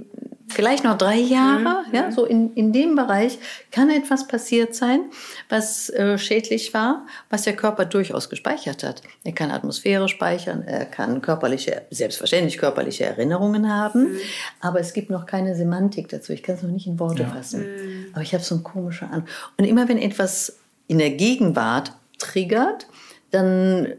vielleicht 0.52 0.84
noch 0.84 0.98
drei 0.98 1.18
Jahre, 1.18 1.86
mhm. 1.88 1.96
ja, 1.96 2.12
so 2.12 2.26
in, 2.26 2.54
in 2.54 2.72
dem 2.72 2.96
Bereich 2.96 3.40
kann 3.72 3.90
etwas 3.90 4.28
passiert 4.28 4.76
sein, 4.76 5.06
was 5.50 5.90
äh, 5.90 6.18
schädlich 6.18 6.74
war, 6.74 7.06
was 7.30 7.44
der 7.44 7.56
Körper 7.56 7.86
durchaus 7.86 8.30
gespeichert 8.30 8.84
hat. 8.84 9.02
Er 9.24 9.34
kann 9.34 9.52
Atmosphäre 9.52 10.08
speichern, 10.10 10.64
er 10.64 10.86
kann 10.86 11.22
körperliche, 11.22 11.84
selbstverständlich 11.90 12.58
körperliche 12.58 13.06
Erinnerungen 13.06 13.74
haben, 13.74 14.14
mhm. 14.14 14.18
aber 14.60 14.80
es 14.80 14.94
gibt 14.94 15.10
noch 15.10 15.26
keine 15.26 15.56
Semantik 15.56 16.10
dazu. 16.10 16.34
Ich 16.34 16.44
kann 16.44 16.56
es 16.56 16.64
noch 16.64 16.72
nicht 16.72 16.88
in 16.88 17.00
Worte 17.00 17.24
ja. 17.24 17.30
fassen. 17.30 17.62
Mhm. 17.62 18.06
Aber 18.14 18.22
ich 18.22 18.34
habe 18.34 18.44
so 18.44 18.56
ein 18.56 18.64
komischer 18.64 19.10
An. 19.12 19.26
Und 19.58 19.66
immer 19.66 19.88
wenn 19.88 19.98
etwas 19.98 20.58
in 20.88 20.98
der 20.98 21.12
Gegenwart 21.12 21.94
triggert, 22.18 22.88
dann 23.32 23.94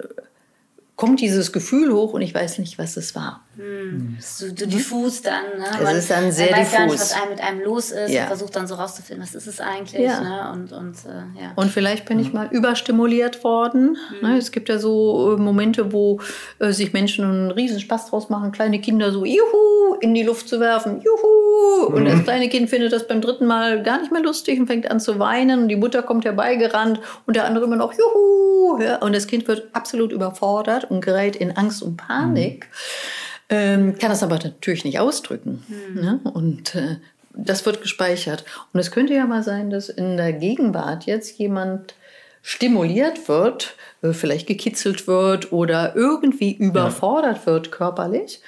kommt 0.96 1.20
dieses 1.20 1.52
Gefühl 1.52 1.93
hoch 1.93 2.12
und 2.12 2.22
ich 2.22 2.34
weiß 2.34 2.58
nicht, 2.58 2.78
was 2.78 2.96
es 2.96 3.14
war. 3.14 3.43
Hm. 3.54 4.16
So, 4.19 4.46
so 4.46 4.66
diffus 4.66 5.20
dann. 5.20 5.58
Ne? 5.58 5.66
Es 5.75 5.82
man, 5.82 5.96
ist 5.96 6.10
dann 6.10 6.32
sehr 6.32 6.52
man 6.52 6.60
weiß 6.60 6.70
diffus. 6.70 6.78
Gar 6.78 6.87
nicht, 6.87 7.00
was 7.00 7.12
einem 7.12 7.31
mit 7.31 7.40
einem 7.43 7.60
los 7.60 7.90
ist 7.90 8.10
ja. 8.10 8.22
und 8.22 8.26
versucht 8.28 8.56
dann 8.56 8.66
so 8.66 8.76
rauszufinden, 8.76 9.22
was 9.22 9.34
ist 9.34 9.46
es 9.46 9.60
eigentlich. 9.60 10.00
Ja. 10.00 10.20
Ne? 10.20 10.52
Und, 10.52 10.72
und, 10.72 10.96
äh, 11.04 11.43
ja. 11.43 11.52
und 11.54 11.70
vielleicht 11.70 12.06
bin 12.06 12.19
ich 12.19 12.32
mal 12.32 12.49
überstimuliert 12.50 13.44
worden. 13.44 13.99
Mhm. 14.22 14.28
Ne? 14.28 14.38
Es 14.38 14.52
gibt 14.52 14.70
ja 14.70 14.78
so 14.78 15.34
äh, 15.34 15.40
Momente, 15.40 15.93
wo 15.93 16.19
äh, 16.60 16.72
sich 16.72 16.94
Menschen 16.94 17.25
einen 17.26 17.50
riesen 17.50 17.78
Spaß 17.78 18.06
draus 18.06 18.30
machen, 18.30 18.52
kleine 18.52 18.80
Kinder 18.80 19.12
so 19.12 19.26
juhu 19.26 19.97
in 20.00 20.14
die 20.14 20.23
Luft 20.23 20.49
zu 20.49 20.59
werfen, 20.59 21.02
juhu. 21.02 21.90
Mhm. 21.90 21.94
Und 21.94 22.04
das 22.06 22.25
kleine 22.25 22.49
Kind 22.49 22.71
findet 22.71 22.94
das 22.94 23.06
beim 23.06 23.21
dritten 23.21 23.44
Mal 23.44 23.82
gar 23.82 24.00
nicht 24.00 24.12
mehr 24.12 24.23
lustig 24.23 24.61
und 24.61 24.66
fängt 24.66 24.90
an 24.90 24.99
zu 24.99 25.18
weinen 25.18 25.64
und 25.64 25.68
die 25.68 25.76
Mutter 25.76 26.02
kommt 26.02 26.25
herbeigerannt 26.25 27.00
und 27.26 27.37
der 27.37 27.44
andere 27.44 27.66
immer 27.66 27.76
noch 27.76 27.92
juhu. 27.92 28.80
Ja? 28.80 28.97
Und 28.97 29.14
das 29.14 29.26
Kind 29.26 29.47
wird 29.47 29.68
absolut 29.75 30.11
überfordert 30.11 30.90
und 30.90 31.04
gerät 31.04 31.37
in 31.37 31.54
Angst 31.54 31.82
und 31.82 31.99
Panik. 31.99 32.71
Mhm 32.71 33.23
ähm, 33.52 33.99
kann 33.99 34.11
das 34.11 34.23
aber 34.23 34.38
natürlich 34.38 34.85
nicht 34.85 34.99
ausdrücken. 34.99 35.62
Mhm. 35.68 36.00
Ne? 36.00 36.21
Und 36.32 36.75
äh, 36.75 36.97
das 37.35 37.64
wird 37.66 37.82
gespeichert. 37.82 38.44
Und 38.73 38.80
es 38.80 38.90
könnte 38.90 39.14
ja 39.14 39.26
mal 39.26 39.42
sein, 39.42 39.71
dass 39.71 39.88
in 39.88 40.16
der 40.16 40.32
Gegenwart 40.32 41.04
jetzt 41.04 41.38
jemand 41.38 41.94
stimuliert 42.42 43.28
wird, 43.28 43.76
äh, 44.02 44.12
vielleicht 44.12 44.47
gekitzelt 44.47 45.06
wird 45.06 45.52
oder 45.52 45.94
irgendwie 45.94 46.52
überfordert 46.52 47.38
ja. 47.38 47.47
wird 47.47 47.71
körperlich 47.71 48.40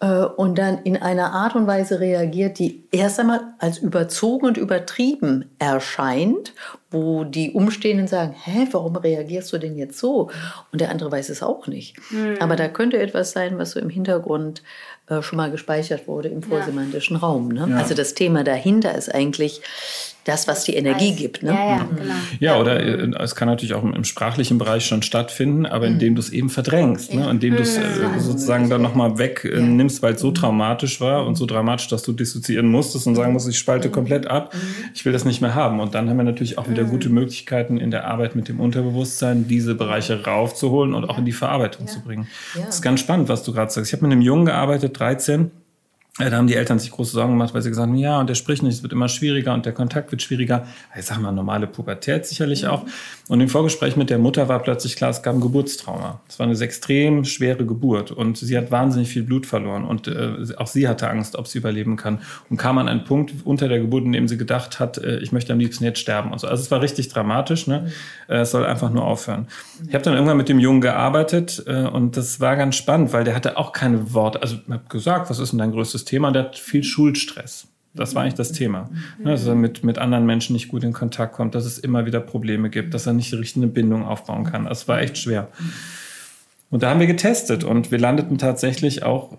und 0.00 0.56
dann 0.58 0.78
in 0.84 0.96
einer 0.96 1.32
Art 1.32 1.54
und 1.54 1.66
Weise 1.66 2.00
reagiert, 2.00 2.58
die 2.58 2.84
erst 2.90 3.20
einmal 3.20 3.52
als 3.58 3.78
überzogen 3.78 4.46
und 4.46 4.56
übertrieben 4.56 5.44
erscheint, 5.58 6.54
wo 6.90 7.24
die 7.24 7.52
Umstehenden 7.52 8.08
sagen, 8.08 8.34
hä, 8.42 8.66
warum 8.72 8.96
reagierst 8.96 9.52
du 9.52 9.58
denn 9.58 9.76
jetzt 9.76 9.98
so? 9.98 10.30
Und 10.72 10.80
der 10.80 10.90
andere 10.90 11.12
weiß 11.12 11.28
es 11.28 11.42
auch 11.42 11.66
nicht. 11.66 11.98
Mhm. 12.10 12.36
Aber 12.40 12.56
da 12.56 12.68
könnte 12.68 12.98
etwas 12.98 13.32
sein, 13.32 13.58
was 13.58 13.72
so 13.72 13.80
im 13.80 13.90
Hintergrund 13.90 14.62
äh, 15.10 15.22
schon 15.22 15.36
mal 15.36 15.50
gespeichert 15.50 16.06
wurde 16.06 16.28
im 16.28 16.42
vorsemantischen 16.42 17.16
ja. 17.16 17.22
Raum. 17.22 17.48
Ne? 17.48 17.66
Ja. 17.68 17.76
Also 17.76 17.94
das 17.94 18.14
Thema 18.14 18.44
dahinter 18.44 18.94
ist 18.94 19.12
eigentlich 19.14 19.60
das, 20.24 20.46
was 20.46 20.64
die 20.64 20.74
Energie 20.74 21.12
gibt. 21.12 21.42
Ne? 21.42 21.50
Ja, 21.50 21.76
ja, 21.76 21.78
mhm. 21.78 21.96
genau. 21.96 22.14
ja, 22.40 22.60
oder 22.60 22.80
äh, 22.80 23.10
es 23.22 23.34
kann 23.34 23.48
natürlich 23.48 23.74
auch 23.74 23.82
im 23.82 24.04
sprachlichen 24.04 24.58
Bereich 24.58 24.84
schon 24.84 25.02
stattfinden, 25.02 25.64
aber 25.66 25.86
indem 25.86 26.14
du 26.14 26.20
es 26.20 26.30
eben 26.30 26.50
verdrängst, 26.50 27.14
ne? 27.14 27.28
indem 27.30 27.56
du 27.56 27.62
es 27.62 27.78
äh, 27.78 27.82
sozusagen 28.18 28.68
dann 28.68 28.82
nochmal 28.82 29.18
wegnimmst, 29.18 29.98
äh, 29.98 30.02
weil 30.02 30.14
es 30.14 30.20
so 30.20 30.30
traumatisch 30.30 31.00
war 31.00 31.26
und 31.26 31.36
so 31.36 31.46
dramatisch, 31.46 31.88
dass 31.88 32.02
du 32.02 32.12
dissoziieren 32.12 32.70
musstest 32.70 33.06
und 33.06 33.14
sagen 33.14 33.32
musst, 33.32 33.48
ich 33.48 33.58
spalte 33.58 33.88
mhm. 33.88 33.92
komplett 33.92 34.26
ab, 34.26 34.54
mhm. 34.54 34.90
ich 34.94 35.04
will 35.04 35.12
das 35.12 35.24
nicht 35.24 35.40
mehr 35.40 35.54
haben. 35.54 35.80
Und 35.80 35.94
dann 35.94 36.08
haben 36.10 36.18
wir 36.18 36.24
natürlich 36.24 36.58
auch 36.58 36.68
wieder 36.68 36.84
gute 36.84 37.08
Möglichkeiten 37.08 37.78
in 37.78 37.90
der 37.90 38.06
Arbeit 38.06 38.36
mit 38.36 38.48
dem 38.48 38.60
Unterbewusstsein, 38.60 39.48
diese 39.48 39.74
Bereiche 39.74 40.24
raufzuholen 40.24 40.92
und 40.94 41.08
auch 41.08 41.18
in 41.18 41.24
die 41.24 41.32
Verarbeitung 41.32 41.86
zu 41.86 42.00
bringen. 42.00 42.26
Das 42.54 42.76
ist 42.76 42.82
ganz 42.82 43.00
spannend, 43.00 43.28
was 43.28 43.42
du 43.42 43.52
gerade 43.52 43.70
sagst. 43.72 43.88
Ich 43.88 43.94
habe 43.94 44.06
mit 44.06 44.12
einem 44.12 44.22
Jungen 44.22 44.44
gearbeitet, 44.44 44.99
13, 45.00 45.50
da 46.28 46.36
haben 46.36 46.46
die 46.46 46.54
Eltern 46.54 46.78
sich 46.78 46.90
große 46.90 47.12
Sorgen 47.12 47.32
gemacht, 47.32 47.54
weil 47.54 47.62
sie 47.62 47.70
gesagt 47.70 47.88
haben, 47.88 47.96
ja, 47.96 48.20
und 48.20 48.28
der 48.28 48.34
spricht 48.34 48.62
nicht, 48.62 48.74
es 48.74 48.82
wird 48.82 48.92
immer 48.92 49.08
schwieriger 49.08 49.54
und 49.54 49.64
der 49.64 49.72
Kontakt 49.72 50.10
wird 50.10 50.20
schwieriger. 50.20 50.66
Ich 50.98 51.06
sag 51.06 51.20
mal, 51.20 51.32
normale 51.32 51.66
Pubertät 51.66 52.26
sicherlich 52.26 52.66
auch. 52.66 52.84
Und 53.28 53.40
im 53.40 53.48
Vorgespräch 53.48 53.96
mit 53.96 54.10
der 54.10 54.18
Mutter 54.18 54.48
war 54.48 54.58
plötzlich 54.58 54.96
klar, 54.96 55.10
es 55.10 55.22
gab 55.22 55.34
ein 55.34 55.40
Geburtstrauma. 55.40 56.20
Es 56.28 56.38
war 56.38 56.46
eine 56.46 56.58
extrem 56.58 57.24
schwere 57.24 57.64
Geburt 57.64 58.10
und 58.10 58.36
sie 58.36 58.58
hat 58.58 58.70
wahnsinnig 58.70 59.08
viel 59.08 59.22
Blut 59.22 59.46
verloren 59.46 59.84
und 59.84 60.08
äh, 60.08 60.54
auch 60.56 60.66
sie 60.66 60.88
hatte 60.88 61.08
Angst, 61.08 61.36
ob 61.36 61.46
sie 61.46 61.58
überleben 61.58 61.96
kann 61.96 62.18
und 62.50 62.56
kam 62.56 62.78
an 62.78 62.88
einen 62.88 63.04
Punkt 63.04 63.32
unter 63.44 63.68
der 63.68 63.78
Geburt, 63.78 64.04
in 64.04 64.12
dem 64.12 64.28
sie 64.28 64.36
gedacht 64.36 64.80
hat, 64.80 64.98
äh, 64.98 65.18
ich 65.18 65.32
möchte 65.32 65.52
am 65.52 65.60
liebsten 65.60 65.84
jetzt 65.84 66.00
sterben. 66.00 66.32
Also, 66.32 66.48
also 66.48 66.60
es 66.60 66.70
war 66.70 66.82
richtig 66.82 67.08
dramatisch, 67.08 67.66
ne? 67.66 67.92
Äh, 68.28 68.38
es 68.38 68.50
soll 68.50 68.66
einfach 68.66 68.90
nur 68.90 69.04
aufhören. 69.04 69.46
Ich 69.86 69.94
habe 69.94 70.02
dann 70.02 70.14
irgendwann 70.14 70.36
mit 70.36 70.48
dem 70.48 70.58
Jungen 70.58 70.80
gearbeitet 70.80 71.62
äh, 71.66 71.84
und 71.84 72.16
das 72.16 72.40
war 72.40 72.56
ganz 72.56 72.76
spannend, 72.76 73.12
weil 73.12 73.24
der 73.24 73.34
hatte 73.34 73.56
auch 73.56 73.72
keine 73.72 74.12
Worte. 74.12 74.42
Also 74.42 74.56
ich 74.56 74.72
habe 74.72 74.88
gesagt, 74.88 75.30
was 75.30 75.38
ist 75.38 75.52
denn 75.52 75.58
dein 75.58 75.72
größtes 75.72 76.04
Thema? 76.04 76.09
Der 76.12 76.44
hat 76.44 76.58
viel 76.58 76.82
Schulstress. 76.82 77.66
Das 77.94 78.14
war 78.14 78.22
eigentlich 78.22 78.34
das 78.34 78.52
Thema. 78.52 78.88
Ne, 79.18 79.32
dass 79.32 79.46
er 79.46 79.54
mit, 79.54 79.82
mit 79.82 79.98
anderen 79.98 80.24
Menschen 80.24 80.52
nicht 80.52 80.68
gut 80.68 80.84
in 80.84 80.92
Kontakt 80.92 81.34
kommt, 81.34 81.54
dass 81.54 81.64
es 81.64 81.78
immer 81.78 82.06
wieder 82.06 82.20
Probleme 82.20 82.70
gibt, 82.70 82.94
dass 82.94 83.06
er 83.06 83.12
nicht 83.12 83.32
die 83.32 83.36
richtige 83.36 83.66
Bindung 83.66 84.04
aufbauen 84.04 84.44
kann. 84.44 84.66
Das 84.66 84.86
war 84.86 85.00
echt 85.00 85.18
schwer. 85.18 85.48
Und 86.70 86.84
da 86.84 86.90
haben 86.90 87.00
wir 87.00 87.08
getestet 87.08 87.64
und 87.64 87.90
wir 87.90 87.98
landeten 87.98 88.38
tatsächlich 88.38 89.02
auch 89.02 89.36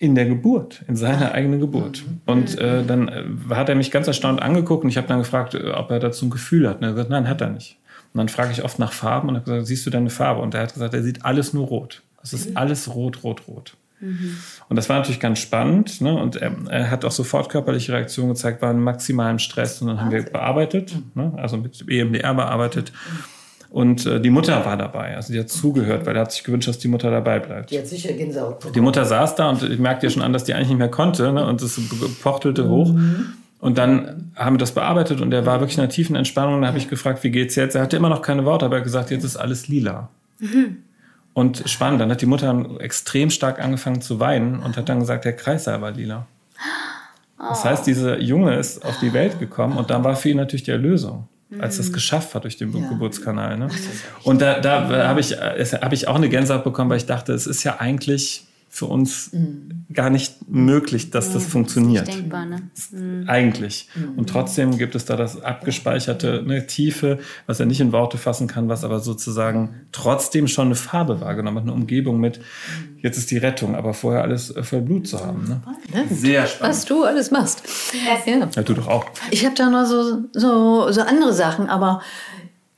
in 0.00 0.14
der 0.14 0.26
Geburt, 0.26 0.84
in 0.88 0.96
seiner 0.96 1.32
eigenen 1.32 1.60
Geburt. 1.60 2.04
Und 2.24 2.58
äh, 2.58 2.84
dann 2.84 3.08
äh, 3.08 3.54
hat 3.54 3.68
er 3.68 3.74
mich 3.74 3.90
ganz 3.90 4.06
erstaunt 4.06 4.40
angeguckt 4.40 4.84
und 4.84 4.90
ich 4.90 4.96
habe 4.96 5.08
dann 5.08 5.18
gefragt, 5.18 5.54
äh, 5.54 5.70
ob 5.70 5.90
er 5.90 5.98
dazu 5.98 6.26
ein 6.26 6.30
Gefühl 6.30 6.68
hat. 6.68 6.76
Und 6.76 6.84
er 6.84 6.88
hat 6.90 6.94
gesagt, 6.94 7.10
nein, 7.10 7.28
hat 7.28 7.40
er 7.40 7.50
nicht. 7.50 7.78
Und 8.14 8.18
dann 8.18 8.28
frage 8.28 8.52
ich 8.52 8.64
oft 8.64 8.78
nach 8.78 8.92
Farben 8.92 9.28
und 9.28 9.34
er 9.34 9.38
hat 9.38 9.44
gesagt, 9.44 9.66
siehst 9.66 9.84
du 9.84 9.90
deine 9.90 10.10
Farbe? 10.10 10.40
Und 10.40 10.54
er 10.54 10.62
hat 10.62 10.72
gesagt, 10.72 10.94
er 10.94 11.02
sieht 11.02 11.24
alles 11.24 11.52
nur 11.52 11.66
rot. 11.66 12.02
Es 12.22 12.32
ist 12.32 12.56
alles 12.56 12.94
rot, 12.94 13.22
rot, 13.22 13.42
rot. 13.48 13.76
Und 14.00 14.76
das 14.76 14.88
war 14.88 14.98
natürlich 14.98 15.20
ganz 15.20 15.40
spannend. 15.40 16.00
Ne? 16.00 16.14
Und 16.14 16.36
er, 16.36 16.52
er, 16.70 16.90
hat 16.90 17.04
auch 17.04 17.10
sofort 17.10 17.48
körperliche 17.48 17.92
Reaktionen 17.92 18.30
gezeigt, 18.30 18.62
war 18.62 18.70
in 18.70 18.80
maximalem 18.80 19.38
Stress. 19.38 19.82
Und 19.82 19.88
dann 19.88 20.00
haben 20.00 20.10
wir 20.10 20.22
bearbeitet, 20.22 20.96
ne? 21.14 21.32
also 21.36 21.56
mit 21.56 21.84
EMDR 21.88 22.34
bearbeitet. 22.34 22.92
Und 23.70 24.06
äh, 24.06 24.20
die 24.20 24.30
Mutter 24.30 24.64
war 24.64 24.76
dabei, 24.76 25.14
also 25.14 25.32
die 25.32 25.38
hat 25.38 25.50
zugehört, 25.50 26.06
weil 26.06 26.16
er 26.16 26.22
hat 26.22 26.32
sich 26.32 26.42
gewünscht, 26.42 26.68
dass 26.68 26.78
die 26.78 26.88
Mutter 26.88 27.10
dabei 27.10 27.38
bleibt. 27.38 27.70
Die 27.70 27.78
hat 27.78 27.86
sicher 27.86 28.14
Gänsehaut 28.14 28.60
bekommen. 28.60 28.72
Die 28.72 28.80
Mutter 28.80 29.04
saß 29.04 29.34
da 29.34 29.50
und 29.50 29.62
ich 29.62 29.78
merkte 29.78 30.06
ja 30.06 30.10
schon 30.10 30.22
an, 30.22 30.32
dass 30.32 30.44
die 30.44 30.54
eigentlich 30.54 30.68
nicht 30.68 30.78
mehr 30.78 30.90
konnte 30.90 31.32
ne? 31.32 31.44
und 31.46 31.60
es 31.60 31.78
pochtelte 32.22 32.64
mhm. 32.64 32.70
hoch. 32.70 32.94
Und 33.60 33.76
dann 33.76 34.30
haben 34.36 34.54
wir 34.54 34.58
das 34.58 34.72
bearbeitet 34.72 35.20
und 35.20 35.34
er 35.34 35.44
war 35.44 35.60
wirklich 35.60 35.76
in 35.76 35.82
einer 35.82 35.90
tiefen 35.90 36.16
Entspannung. 36.16 36.54
Und 36.54 36.60
dann 36.62 36.68
habe 36.68 36.78
ich 36.78 36.88
gefragt, 36.88 37.24
wie 37.24 37.30
geht's 37.30 37.56
jetzt? 37.56 37.74
Er 37.74 37.82
hatte 37.82 37.96
immer 37.96 38.08
noch 38.08 38.22
keine 38.22 38.44
Worte, 38.44 38.64
aber 38.64 38.76
er 38.76 38.78
hat 38.78 38.84
gesagt, 38.84 39.10
jetzt 39.10 39.24
ist 39.24 39.36
alles 39.36 39.68
lila. 39.68 40.08
Mhm. 40.38 40.84
Und 41.38 41.62
spannend, 41.66 42.00
dann 42.00 42.10
hat 42.10 42.20
die 42.20 42.26
Mutter 42.26 42.66
extrem 42.80 43.30
stark 43.30 43.60
angefangen 43.60 44.00
zu 44.00 44.18
weinen 44.18 44.58
und 44.58 44.76
hat 44.76 44.88
dann 44.88 44.98
gesagt, 44.98 45.24
der 45.24 45.36
Kreislauf 45.36 45.80
war 45.80 45.92
lila. 45.92 46.26
Das 47.38 47.64
heißt, 47.64 47.86
dieser 47.86 48.18
Junge 48.18 48.56
ist 48.56 48.84
auf 48.84 48.98
die 48.98 49.12
Welt 49.12 49.38
gekommen 49.38 49.76
und 49.76 49.88
dann 49.90 50.02
war 50.02 50.16
für 50.16 50.30
ihn 50.30 50.36
natürlich 50.36 50.64
die 50.64 50.72
Erlösung, 50.72 51.28
als 51.60 51.76
er 51.76 51.82
es 51.82 51.92
geschafft 51.92 52.34
hat 52.34 52.42
durch 52.42 52.56
den 52.56 52.76
ja. 52.76 52.88
Geburtskanal. 52.88 53.56
Ne? 53.56 53.68
Und 54.24 54.42
da, 54.42 54.58
da 54.58 55.06
habe 55.06 55.20
ich, 55.20 55.30
hab 55.30 55.92
ich 55.92 56.08
auch 56.08 56.16
eine 56.16 56.28
Gänsehaut 56.28 56.64
bekommen, 56.64 56.90
weil 56.90 56.96
ich 56.96 57.06
dachte, 57.06 57.32
es 57.34 57.46
ist 57.46 57.62
ja 57.62 57.76
eigentlich 57.78 58.47
für 58.70 58.86
uns 58.86 59.32
mhm. 59.32 59.86
gar 59.92 60.10
nicht 60.10 60.48
möglich, 60.48 61.10
dass 61.10 61.30
mhm. 61.30 61.34
das 61.34 61.46
funktioniert. 61.46 62.06
Das 62.06 62.14
denkbar, 62.16 62.44
ne? 62.44 62.62
Mhm. 62.92 63.24
Eigentlich. 63.26 63.88
Mhm. 63.94 64.18
Und 64.18 64.28
trotzdem 64.28 64.76
gibt 64.76 64.94
es 64.94 65.04
da 65.04 65.16
das 65.16 65.42
abgespeicherte 65.42 66.40
eine 66.44 66.66
Tiefe, 66.66 67.18
was 67.46 67.60
er 67.60 67.66
nicht 67.66 67.80
in 67.80 67.92
Worte 67.92 68.18
fassen 68.18 68.46
kann, 68.46 68.68
was 68.68 68.84
aber 68.84 69.00
sozusagen 69.00 69.86
trotzdem 69.90 70.48
schon 70.48 70.66
eine 70.66 70.74
Farbe 70.74 71.20
wahrgenommen 71.20 71.56
hat, 71.56 71.64
eine 71.64 71.72
Umgebung 71.72 72.20
mit, 72.20 72.38
mhm. 72.38 72.98
jetzt 72.98 73.16
ist 73.16 73.30
die 73.30 73.38
Rettung, 73.38 73.74
aber 73.74 73.94
vorher 73.94 74.22
alles 74.22 74.54
äh, 74.54 74.62
voll 74.62 74.82
Blut 74.82 75.08
zu 75.08 75.24
haben. 75.24 75.60
Ne? 75.92 76.04
Sehr 76.10 76.46
spannend. 76.46 76.76
Was 76.76 76.84
du 76.84 77.04
alles 77.04 77.30
machst. 77.30 77.62
Ja, 78.06 78.32
ja 78.34 78.62
du 78.62 78.74
doch 78.74 78.86
auch. 78.86 79.06
Ich 79.30 79.44
habe 79.44 79.54
da 79.54 79.70
noch 79.70 79.86
so, 79.86 80.24
so, 80.32 80.92
so 80.92 81.00
andere 81.00 81.32
Sachen, 81.32 81.68
aber 81.68 82.02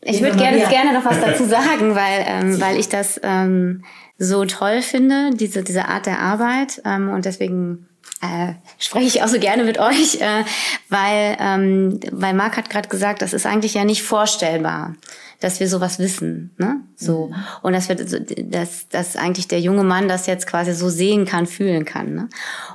ich 0.02 0.23
würde 0.23 0.37
gerne, 0.37 0.59
gerne 0.68 0.94
noch 0.94 1.04
was 1.04 1.20
dazu 1.20 1.44
sagen, 1.44 1.94
weil, 1.94 2.25
ähm, 2.26 2.61
weil 2.61 2.78
ich 2.78 2.88
das 2.88 3.20
ähm, 3.23 3.85
so 4.21 4.45
toll 4.45 4.83
finde, 4.83 5.31
diese, 5.33 5.65
diese 5.65 5.89
Art 5.89 6.05
der 6.05 6.21
Arbeit. 6.21 6.83
Ähm, 6.85 7.09
und 7.09 7.25
deswegen 7.25 7.89
äh, 8.21 8.53
spreche 8.79 9.07
ich 9.07 9.23
auch 9.23 9.29
so 9.29 9.41
gerne 9.41 9.65
mit 9.65 9.79
euch, 9.79 10.21
äh, 10.21 10.45
weil, 10.91 11.37
ähm, 11.41 12.00
weil 12.12 12.35
Marc 12.35 12.59
hat 12.59 12.69
gerade 12.69 12.91
gesagt, 12.91 13.23
das 13.23 13.33
ist 13.33 13.47
eigentlich 13.47 13.73
ja 13.73 13.85
nicht 13.85 14.03
vorstellbar, 14.03 14.95
dass 15.41 15.59
wir 15.59 15.69
sowas 15.69 15.99
wissen. 15.99 16.50
Ne? 16.59 16.81
So. 16.97 17.29
Mhm. 17.29 17.35
Und 17.62 17.73
dass, 17.73 17.89
wir, 17.89 17.97
dass, 17.97 18.91
dass 18.91 19.17
eigentlich 19.17 19.49
der 19.49 19.61
junge 19.61 19.85
Mann 19.85 20.07
das 20.07 20.27
jetzt 20.27 20.47
quasi 20.47 20.75
so 20.75 20.91
sehen 20.91 21.25
kann, 21.25 21.47
fühlen 21.47 21.87
kann. 21.87 22.15
Ne? 22.15 22.29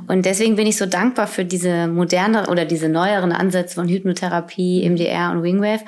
Und 0.07 0.25
deswegen 0.25 0.55
bin 0.55 0.65
ich 0.65 0.77
so 0.77 0.87
dankbar 0.87 1.27
für 1.27 1.45
diese 1.45 1.85
moderne 1.85 2.49
oder 2.49 2.65
diese 2.65 2.89
neueren 2.89 3.31
Ansätze 3.31 3.75
von 3.75 3.87
Hypnotherapie, 3.87 4.89
MDR 4.89 5.29
und 5.29 5.43
Wingwave, 5.43 5.85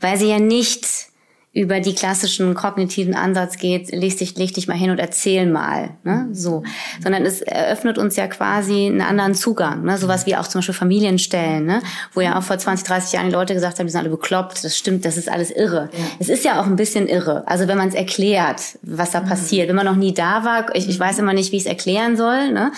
weil 0.00 0.16
sie 0.16 0.28
ja 0.28 0.38
nicht 0.38 1.11
über 1.54 1.80
die 1.80 1.94
klassischen 1.94 2.54
kognitiven 2.54 3.14
Ansatz 3.14 3.58
geht, 3.58 3.92
leg 3.92 4.16
dich, 4.16 4.38
leg 4.38 4.54
dich 4.54 4.68
mal 4.68 4.76
hin 4.76 4.90
und 4.90 4.98
erzähl 4.98 5.44
mal, 5.44 5.90
ne? 6.02 6.28
so, 6.32 6.62
sondern 7.02 7.26
es 7.26 7.42
eröffnet 7.42 7.98
uns 7.98 8.16
ja 8.16 8.26
quasi 8.26 8.86
einen 8.86 9.02
anderen 9.02 9.34
Zugang, 9.34 9.84
ne? 9.84 9.98
sowas 9.98 10.24
wie 10.24 10.34
auch 10.34 10.46
zum 10.48 10.60
Beispiel 10.60 10.74
Familienstellen, 10.74 11.66
ne? 11.66 11.82
wo 12.14 12.22
ja 12.22 12.38
auch 12.38 12.42
vor 12.42 12.56
20, 12.56 12.86
30 12.86 13.12
Jahren 13.12 13.26
die 13.26 13.32
Leute 13.32 13.52
gesagt 13.52 13.78
haben, 13.78 13.86
die 13.86 13.92
sind 13.92 14.00
alle 14.00 14.08
bekloppt, 14.08 14.64
das 14.64 14.78
stimmt, 14.78 15.04
das 15.04 15.18
ist 15.18 15.30
alles 15.30 15.50
irre. 15.50 15.90
Ja. 15.92 16.04
Es 16.20 16.30
ist 16.30 16.42
ja 16.42 16.58
auch 16.58 16.64
ein 16.64 16.76
bisschen 16.76 17.06
irre, 17.06 17.46
also 17.46 17.68
wenn 17.68 17.76
man 17.76 17.88
es 17.88 17.94
erklärt, 17.94 18.78
was 18.80 19.10
da 19.10 19.20
mhm. 19.20 19.28
passiert, 19.28 19.68
wenn 19.68 19.76
man 19.76 19.86
noch 19.86 19.96
nie 19.96 20.14
da 20.14 20.44
war, 20.44 20.74
ich, 20.74 20.88
ich 20.88 20.98
weiß 20.98 21.18
immer 21.18 21.34
nicht, 21.34 21.52
wie 21.52 21.56
ich 21.56 21.64
es 21.64 21.68
erklären 21.68 22.16
soll, 22.16 22.50
ne? 22.50 22.72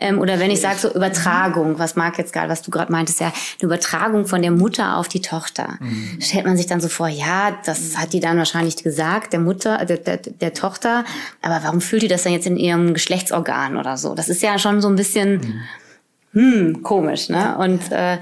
ähm, 0.00 0.18
oder 0.18 0.38
wenn 0.38 0.50
ich 0.50 0.60
sage 0.60 0.78
so 0.78 0.92
Übertragung, 0.92 1.78
was 1.78 1.96
mag 1.96 2.18
jetzt 2.18 2.34
gerade, 2.34 2.50
was 2.50 2.60
du 2.60 2.70
gerade 2.70 2.92
meintest, 2.92 3.20
ja, 3.20 3.28
eine 3.28 3.66
Übertragung 3.66 4.26
von 4.26 4.42
der 4.42 4.50
Mutter 4.50 4.98
auf 4.98 5.08
die 5.08 5.22
Tochter, 5.22 5.78
mhm. 5.80 6.18
stellt 6.20 6.44
man 6.44 6.58
sich 6.58 6.66
dann 6.66 6.82
so 6.82 6.88
vor, 6.88 7.08
ja, 7.08 7.56
das 7.64 7.96
hat 7.96 8.12
die 8.12 8.17
die 8.18 8.26
dann 8.26 8.38
wahrscheinlich 8.38 8.76
gesagt, 8.76 9.32
der 9.32 9.40
Mutter, 9.40 9.84
der, 9.84 9.98
der, 9.98 10.16
der 10.16 10.52
Tochter, 10.54 11.04
aber 11.40 11.60
warum 11.62 11.80
fühlt 11.80 12.02
die 12.02 12.08
das 12.08 12.24
dann 12.24 12.32
jetzt 12.32 12.46
in 12.46 12.56
ihrem 12.56 12.94
Geschlechtsorgan 12.94 13.76
oder 13.76 13.96
so? 13.96 14.14
Das 14.14 14.28
ist 14.28 14.42
ja 14.42 14.58
schon 14.58 14.80
so 14.80 14.88
ein 14.88 14.96
bisschen 14.96 15.60
hm, 16.32 16.82
komisch, 16.82 17.28
ne? 17.28 17.56
Und 17.58 17.90
äh, 17.90 18.18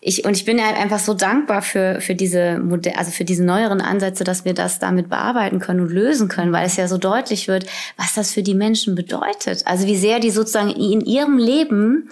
ich 0.00 0.24
und 0.24 0.36
ich 0.36 0.44
bin 0.44 0.58
ja 0.58 0.66
einfach 0.66 1.00
so 1.00 1.12
dankbar 1.12 1.60
für 1.62 2.00
für 2.00 2.14
diese 2.14 2.58
Modell, 2.58 2.94
also 2.96 3.10
für 3.10 3.24
diese 3.24 3.44
neueren 3.44 3.80
Ansätze, 3.80 4.22
dass 4.22 4.44
wir 4.44 4.54
das 4.54 4.78
damit 4.78 5.08
bearbeiten 5.08 5.58
können 5.58 5.80
und 5.80 5.90
lösen 5.90 6.28
können, 6.28 6.52
weil 6.52 6.66
es 6.66 6.76
ja 6.76 6.86
so 6.86 6.98
deutlich 6.98 7.48
wird, 7.48 7.66
was 7.96 8.14
das 8.14 8.32
für 8.32 8.42
die 8.42 8.54
Menschen 8.54 8.94
bedeutet. 8.94 9.66
Also 9.66 9.86
wie 9.86 9.96
sehr 9.96 10.20
die 10.20 10.30
sozusagen 10.30 10.70
in 10.70 11.00
ihrem 11.00 11.36
Leben 11.36 12.10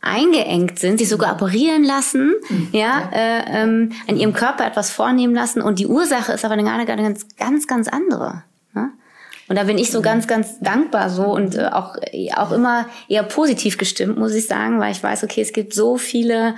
eingeengt 0.00 0.78
sind, 0.78 0.98
sich 0.98 1.08
sogar 1.08 1.34
operieren 1.34 1.84
lassen, 1.84 2.34
mhm. 2.48 2.68
ja, 2.72 3.10
äh, 3.12 3.62
ähm, 3.62 3.92
an 4.08 4.16
ihrem 4.16 4.32
Körper 4.32 4.66
etwas 4.66 4.90
vornehmen 4.90 5.34
lassen 5.34 5.60
und 5.60 5.78
die 5.78 5.86
Ursache 5.86 6.32
ist 6.32 6.44
aber 6.44 6.54
eine, 6.54 6.70
eine 6.70 6.86
ganz, 6.86 7.26
ganz, 7.36 7.66
ganz 7.66 7.88
andere. 7.88 8.42
Ne? 8.74 8.90
Und 9.48 9.56
da 9.56 9.64
bin 9.64 9.78
ich 9.78 9.90
so 9.90 10.00
ganz, 10.00 10.26
ganz 10.26 10.58
dankbar 10.60 11.10
so 11.10 11.24
und 11.24 11.54
äh, 11.54 11.66
auch, 11.66 11.96
auch 12.36 12.52
immer 12.52 12.86
eher 13.08 13.24
positiv 13.24 13.76
gestimmt, 13.76 14.18
muss 14.18 14.34
ich 14.34 14.46
sagen, 14.46 14.80
weil 14.80 14.92
ich 14.92 15.02
weiß, 15.02 15.24
okay, 15.24 15.42
es 15.42 15.52
gibt 15.52 15.74
so 15.74 15.98
viele 15.98 16.54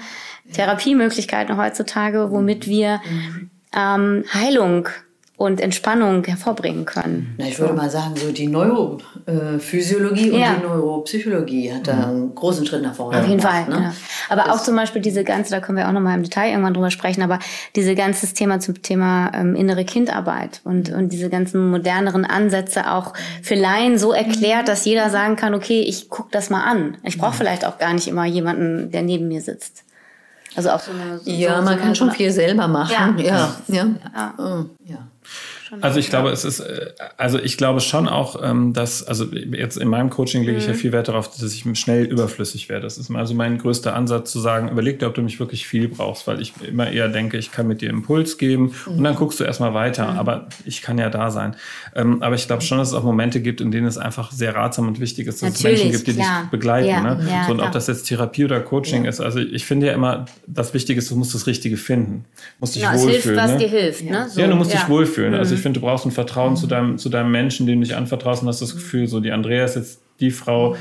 Therapiemöglichkeiten 0.52 1.56
heutzutage, 1.56 2.30
womit 2.30 2.68
wir 2.68 3.00
mhm. 3.08 3.50
ähm, 3.74 4.24
Heilung 4.32 4.88
und 5.42 5.60
Entspannung 5.60 6.24
hervorbringen 6.24 6.84
können. 6.84 7.34
Na, 7.36 7.46
ich 7.46 7.58
würde 7.58 7.74
mal 7.74 7.90
sagen, 7.90 8.14
so 8.14 8.30
die 8.30 8.46
Neurophysiologie 8.46 10.30
und 10.30 10.38
ja. 10.38 10.54
die 10.54 10.64
Neuropsychologie 10.64 11.72
hat 11.72 11.88
da 11.88 11.94
mhm. 11.94 12.02
einen 12.02 12.34
großen 12.36 12.64
Schritt 12.64 12.82
nach 12.82 12.94
vorne 12.94 13.18
Auf 13.18 13.26
jeden 13.26 13.40
gemacht, 13.40 13.66
Fall. 13.66 13.68
Ne? 13.68 13.84
Ja. 13.86 13.94
Aber 14.28 14.44
das 14.44 14.54
auch 14.54 14.62
zum 14.62 14.76
Beispiel 14.76 15.02
diese 15.02 15.24
ganze, 15.24 15.50
da 15.50 15.58
können 15.58 15.78
wir 15.78 15.88
auch 15.88 15.92
nochmal 15.92 16.16
im 16.16 16.22
Detail 16.22 16.50
irgendwann 16.50 16.74
drüber 16.74 16.92
sprechen, 16.92 17.22
aber 17.22 17.40
diese 17.74 17.96
ganze 17.96 18.32
Thema 18.32 18.60
zum 18.60 18.82
Thema 18.82 19.32
ähm, 19.34 19.56
innere 19.56 19.84
Kindarbeit 19.84 20.60
und, 20.62 20.90
und 20.92 21.12
diese 21.12 21.28
ganzen 21.28 21.72
moderneren 21.72 22.24
Ansätze 22.24 22.92
auch 22.92 23.12
für 23.42 23.56
Laien 23.56 23.98
so 23.98 24.12
erklärt, 24.12 24.68
dass 24.68 24.84
jeder 24.84 25.10
sagen 25.10 25.34
kann, 25.34 25.54
okay, 25.54 25.80
ich 25.80 26.08
guck 26.08 26.30
das 26.30 26.50
mal 26.50 26.62
an. 26.62 26.98
Ich 27.02 27.18
brauche 27.18 27.34
vielleicht 27.34 27.64
auch 27.64 27.78
gar 27.78 27.92
nicht 27.92 28.06
immer 28.06 28.26
jemanden, 28.26 28.92
der 28.92 29.02
neben 29.02 29.26
mir 29.26 29.40
sitzt. 29.40 29.82
Also 30.56 30.70
auch 30.70 30.80
so 30.80 30.92
eine. 30.92 31.18
So, 31.18 31.30
ja, 31.30 31.60
man 31.60 31.78
so 31.78 31.84
kann 31.84 31.94
schon 31.94 32.10
viel 32.10 32.30
selber 32.30 32.68
machen. 32.68 33.18
Ja, 33.18 33.24
ja. 33.24 33.56
ja. 33.68 33.86
ja. 34.14 34.66
ja. 34.84 34.98
Ja. 35.72 35.78
Also 35.80 35.98
ich 35.98 36.10
glaube, 36.10 36.30
es 36.30 36.44
ist, 36.44 36.60
äh, 36.60 36.90
also 37.16 37.38
ich 37.38 37.56
glaube 37.56 37.80
schon 37.80 38.08
auch, 38.08 38.42
ähm, 38.42 38.72
dass, 38.72 39.02
also 39.02 39.26
jetzt 39.32 39.78
in 39.78 39.88
meinem 39.88 40.10
Coaching 40.10 40.42
lege 40.44 40.58
ich 40.58 40.66
ja 40.66 40.72
mhm. 40.72 40.76
viel 40.76 40.92
Wert 40.92 41.08
darauf, 41.08 41.30
dass 41.30 41.42
ich 41.42 41.64
schnell 41.78 42.04
überflüssig 42.04 42.68
werde. 42.68 42.82
Das 42.82 42.98
ist 42.98 43.10
also 43.10 43.34
mein 43.34 43.58
größter 43.58 43.94
Ansatz 43.94 44.30
zu 44.30 44.40
sagen, 44.40 44.68
überleg 44.68 44.98
dir, 44.98 45.06
ob 45.06 45.14
du 45.14 45.22
mich 45.22 45.40
wirklich 45.40 45.66
viel 45.66 45.88
brauchst, 45.88 46.26
weil 46.26 46.40
ich 46.40 46.52
immer 46.66 46.90
eher 46.90 47.08
denke, 47.08 47.38
ich 47.38 47.52
kann 47.52 47.66
mit 47.66 47.80
dir 47.80 47.90
Impuls 47.90 48.38
geben 48.38 48.74
und 48.86 49.02
dann 49.02 49.14
mhm. 49.14 49.18
guckst 49.18 49.40
du 49.40 49.44
erstmal 49.44 49.74
weiter. 49.74 50.12
Mhm. 50.12 50.18
Aber 50.18 50.48
ich 50.64 50.82
kann 50.82 50.98
ja 50.98 51.08
da 51.08 51.30
sein. 51.30 51.56
Ähm, 51.94 52.22
aber 52.22 52.34
ich 52.34 52.46
glaube 52.46 52.62
schon, 52.62 52.78
dass 52.78 52.88
es 52.88 52.94
auch 52.94 53.04
Momente 53.04 53.40
gibt, 53.40 53.60
in 53.60 53.70
denen 53.70 53.86
es 53.86 53.98
einfach 53.98 54.30
sehr 54.32 54.54
ratsam 54.54 54.88
und 54.88 55.00
wichtig 55.00 55.26
ist, 55.26 55.42
dass 55.42 55.54
Natürlich, 55.54 55.80
es 55.80 55.84
Menschen 55.84 56.04
gibt, 56.04 56.06
die 56.08 56.20
klar. 56.20 56.42
dich 56.42 56.50
begleiten. 56.50 56.88
Ja, 56.88 57.02
ne? 57.02 57.26
ja, 57.28 57.44
so, 57.44 57.52
und 57.52 57.58
klar. 57.58 57.68
ob 57.68 57.72
das 57.72 57.86
jetzt 57.86 58.04
Therapie 58.04 58.44
oder 58.44 58.60
Coaching 58.60 59.04
ja. 59.04 59.10
ist. 59.10 59.20
Also 59.20 59.38
ich 59.38 59.64
finde 59.64 59.86
ja 59.86 59.94
immer, 59.94 60.26
das 60.46 60.74
Wichtige 60.74 60.98
ist, 60.98 61.10
du 61.10 61.16
musst 61.16 61.34
das 61.34 61.46
Richtige 61.46 61.76
finden. 61.76 62.24
Du 62.34 62.42
musst 62.60 62.74
dich 62.74 62.82
ja, 62.82 62.92
wohlfühlen. 62.92 63.16
Es 63.16 63.24
hilft, 63.24 63.38
was 63.38 63.50
ne? 63.52 63.58
dir 63.58 63.68
hilft. 63.68 64.04
Ne? 64.04 64.28
So, 64.28 64.40
ja, 64.40 64.46
du 64.46 64.54
musst 64.54 64.72
dich 64.72 64.88
wohlfühlen. 64.88 65.34
Also 65.34 65.54
ich 65.54 65.61
finde, 65.62 65.80
du 65.80 65.86
brauchst 65.86 66.04
ein 66.04 66.10
Vertrauen 66.10 66.32
Vertrauen 66.32 66.56
zu 66.56 66.66
deinem, 66.66 66.98
zu 66.98 67.08
deinem 67.08 67.30
Menschen, 67.30 67.66
dem 67.66 67.80
du 67.80 67.86
dich 67.86 67.96
anvertraust 67.96 68.42
und 68.42 68.48
hast 68.48 68.62
das 68.62 68.74
Gefühl, 68.74 69.06
so 69.06 69.20
die 69.20 69.32
Andrea 69.32 69.64
ist 69.64 69.76
jetzt 69.76 70.00
die 70.20 70.30
Frau, 70.30 70.76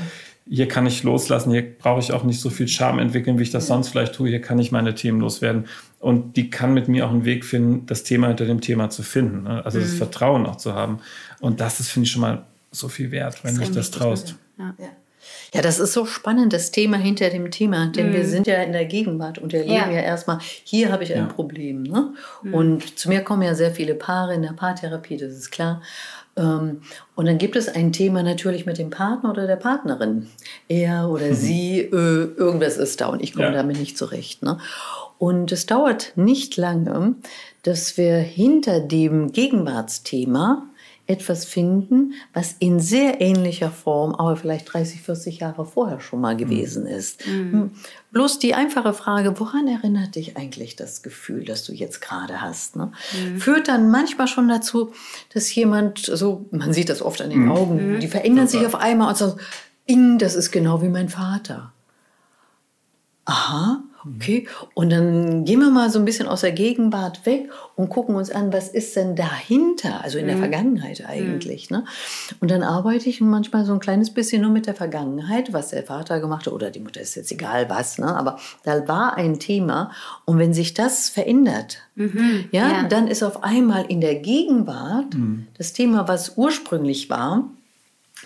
hier 0.48 0.66
kann 0.66 0.86
ich 0.86 1.02
loslassen, 1.02 1.52
hier 1.52 1.62
brauche 1.78 2.00
ich 2.00 2.12
auch 2.12 2.24
nicht 2.24 2.40
so 2.40 2.50
viel 2.50 2.68
Scham 2.68 2.98
entwickeln, 2.98 3.38
wie 3.38 3.44
ich 3.44 3.50
das 3.50 3.66
sonst 3.66 3.88
vielleicht 3.88 4.14
tue, 4.14 4.28
hier 4.28 4.40
kann 4.40 4.58
ich 4.58 4.72
meine 4.72 4.94
Themen 4.94 5.20
loswerden. 5.20 5.66
Und 6.00 6.36
die 6.36 6.50
kann 6.50 6.74
mit 6.74 6.88
mir 6.88 7.06
auch 7.06 7.10
einen 7.10 7.24
Weg 7.24 7.44
finden, 7.44 7.86
das 7.86 8.02
Thema 8.02 8.28
hinter 8.28 8.46
dem 8.46 8.60
Thema 8.60 8.90
zu 8.90 9.02
finden. 9.02 9.44
Ne? 9.44 9.64
Also 9.64 9.78
mhm. 9.78 9.82
das 9.82 9.94
Vertrauen 9.94 10.46
auch 10.46 10.56
zu 10.56 10.74
haben. 10.74 10.98
Und 11.40 11.60
das 11.60 11.78
ist, 11.78 11.90
finde 11.90 12.06
ich, 12.06 12.12
schon 12.12 12.22
mal 12.22 12.44
so 12.72 12.88
viel 12.88 13.12
wert, 13.12 13.44
wenn 13.44 13.54
du 13.54 13.60
dich 13.60 13.70
das 13.70 13.90
traust. 13.90 14.34
Ja. 14.58 14.74
ja. 14.78 14.86
Ja, 15.54 15.60
das 15.60 15.78
ist 15.78 15.92
so 15.92 16.06
spannend, 16.06 16.54
das 16.54 16.70
Thema 16.70 16.96
hinter 16.96 17.28
dem 17.28 17.50
Thema, 17.50 17.86
denn 17.86 18.08
mhm. 18.08 18.14
wir 18.14 18.26
sind 18.26 18.46
ja 18.46 18.62
in 18.62 18.72
der 18.72 18.86
Gegenwart 18.86 19.38
und 19.38 19.52
erleben 19.52 19.74
ja, 19.74 19.90
ja 19.90 20.00
erstmal, 20.00 20.38
hier 20.64 20.90
habe 20.90 21.04
ich 21.04 21.12
ein 21.12 21.26
ja. 21.26 21.32
Problem. 21.32 21.82
Ne? 21.82 22.14
Mhm. 22.42 22.54
Und 22.54 22.98
zu 22.98 23.10
mir 23.10 23.20
kommen 23.20 23.42
ja 23.42 23.54
sehr 23.54 23.70
viele 23.70 23.94
Paare 23.94 24.34
in 24.34 24.42
der 24.42 24.54
Paartherapie, 24.54 25.18
das 25.18 25.34
ist 25.34 25.50
klar. 25.50 25.82
Ähm, 26.36 26.80
und 27.14 27.26
dann 27.26 27.36
gibt 27.36 27.56
es 27.56 27.68
ein 27.68 27.92
Thema 27.92 28.22
natürlich 28.22 28.64
mit 28.64 28.78
dem 28.78 28.88
Partner 28.88 29.30
oder 29.30 29.46
der 29.46 29.56
Partnerin. 29.56 30.28
Er 30.68 31.10
oder 31.10 31.26
mhm. 31.26 31.34
sie, 31.34 31.80
äh, 31.80 31.92
irgendwas 31.92 32.78
ist 32.78 33.02
da 33.02 33.08
und 33.08 33.22
ich 33.22 33.34
komme 33.34 33.48
ja. 33.48 33.52
damit 33.52 33.78
nicht 33.78 33.98
zurecht. 33.98 34.42
Ne? 34.42 34.56
Und 35.18 35.52
es 35.52 35.66
dauert 35.66 36.12
nicht 36.16 36.56
lange, 36.56 37.14
dass 37.62 37.98
wir 37.98 38.16
hinter 38.16 38.80
dem 38.80 39.32
Gegenwartsthema 39.32 40.66
etwas 41.06 41.44
finden, 41.44 42.14
was 42.32 42.54
in 42.60 42.78
sehr 42.78 43.20
ähnlicher 43.20 43.70
Form, 43.70 44.14
aber 44.14 44.36
vielleicht 44.36 44.72
30, 44.72 45.02
40 45.02 45.40
Jahre 45.40 45.66
vorher 45.66 46.00
schon 46.00 46.20
mal 46.20 46.36
gewesen 46.36 46.86
ist. 46.86 47.26
Mhm. 47.26 47.52
Hm. 47.52 47.70
Bloß 48.12 48.38
die 48.38 48.54
einfache 48.54 48.92
Frage, 48.92 49.38
woran 49.40 49.66
erinnert 49.66 50.14
dich 50.14 50.36
eigentlich 50.36 50.76
das 50.76 51.02
Gefühl, 51.02 51.44
das 51.44 51.64
du 51.64 51.72
jetzt 51.72 52.00
gerade 52.00 52.40
hast, 52.40 52.76
ne? 52.76 52.92
mhm. 53.12 53.38
führt 53.38 53.68
dann 53.68 53.90
manchmal 53.90 54.28
schon 54.28 54.48
dazu, 54.48 54.92
dass 55.34 55.52
jemand 55.54 55.98
so, 55.98 56.46
man 56.50 56.72
sieht 56.72 56.88
das 56.88 57.02
oft 57.02 57.20
an 57.20 57.30
den 57.30 57.46
mhm. 57.46 57.52
Augen, 57.52 58.00
die 58.00 58.08
verändern 58.08 58.46
sich 58.46 58.64
auf 58.64 58.76
einmal 58.76 59.08
und 59.08 59.16
sagen, 59.16 59.38
das 60.18 60.36
ist 60.36 60.52
genau 60.52 60.82
wie 60.82 60.88
mein 60.88 61.08
Vater. 61.08 61.72
Aha, 63.24 63.82
Okay, 64.04 64.48
und 64.74 64.90
dann 64.90 65.44
gehen 65.44 65.60
wir 65.60 65.70
mal 65.70 65.88
so 65.90 65.98
ein 65.98 66.04
bisschen 66.04 66.26
aus 66.26 66.40
der 66.40 66.50
Gegenwart 66.52 67.24
weg 67.24 67.50
und 67.76 67.88
gucken 67.88 68.16
uns 68.16 68.30
an, 68.30 68.52
was 68.52 68.68
ist 68.68 68.96
denn 68.96 69.14
dahinter, 69.14 70.02
also 70.02 70.18
in 70.18 70.26
der 70.26 70.36
mhm. 70.36 70.40
Vergangenheit 70.40 71.04
eigentlich. 71.06 71.70
Mhm. 71.70 71.78
Ne? 71.78 71.84
Und 72.40 72.50
dann 72.50 72.62
arbeite 72.62 73.08
ich 73.08 73.20
manchmal 73.20 73.64
so 73.64 73.72
ein 73.72 73.80
kleines 73.80 74.10
bisschen 74.10 74.42
nur 74.42 74.50
mit 74.50 74.66
der 74.66 74.74
Vergangenheit, 74.74 75.52
was 75.52 75.70
der 75.70 75.84
Vater 75.84 76.20
gemacht 76.20 76.46
hat 76.46 76.52
oder 76.52 76.70
die 76.70 76.80
Mutter 76.80 77.00
ist 77.00 77.14
jetzt 77.14 77.30
egal 77.30 77.70
was, 77.70 77.98
ne? 77.98 78.14
aber 78.14 78.38
da 78.64 78.88
war 78.88 79.16
ein 79.16 79.38
Thema 79.38 79.92
und 80.24 80.38
wenn 80.38 80.52
sich 80.52 80.74
das 80.74 81.08
verändert, 81.08 81.78
mhm. 81.94 82.46
ja, 82.50 82.68
ja, 82.68 82.82
dann 82.88 83.06
ist 83.06 83.22
auf 83.22 83.44
einmal 83.44 83.84
in 83.86 84.00
der 84.00 84.16
Gegenwart 84.16 85.14
mhm. 85.14 85.46
das 85.56 85.72
Thema, 85.72 86.08
was 86.08 86.36
ursprünglich 86.36 87.08
war, 87.08 87.48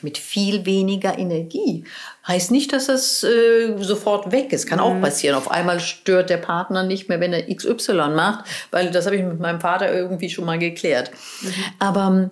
mit 0.02 0.18
viel 0.18 0.66
weniger 0.66 1.18
Energie. 1.18 1.84
Heißt 2.26 2.50
nicht, 2.50 2.72
dass 2.72 2.86
das 2.86 3.24
äh, 3.24 3.76
sofort 3.78 4.32
weg 4.32 4.52
ist. 4.52 4.66
Kann 4.66 4.78
mhm. 4.78 4.84
auch 4.84 5.00
passieren. 5.00 5.36
Auf 5.36 5.50
einmal 5.50 5.80
stört 5.80 6.30
der 6.30 6.36
Partner 6.36 6.82
nicht 6.82 7.08
mehr, 7.08 7.20
wenn 7.20 7.32
er 7.32 7.54
XY 7.54 8.10
macht, 8.14 8.44
weil 8.70 8.90
das 8.90 9.06
habe 9.06 9.16
ich 9.16 9.22
mit 9.22 9.40
meinem 9.40 9.60
Vater 9.60 9.92
irgendwie 9.92 10.30
schon 10.30 10.44
mal 10.44 10.58
geklärt. 10.58 11.10
Mhm. 11.42 11.52
Aber 11.78 12.06
ähm, 12.06 12.30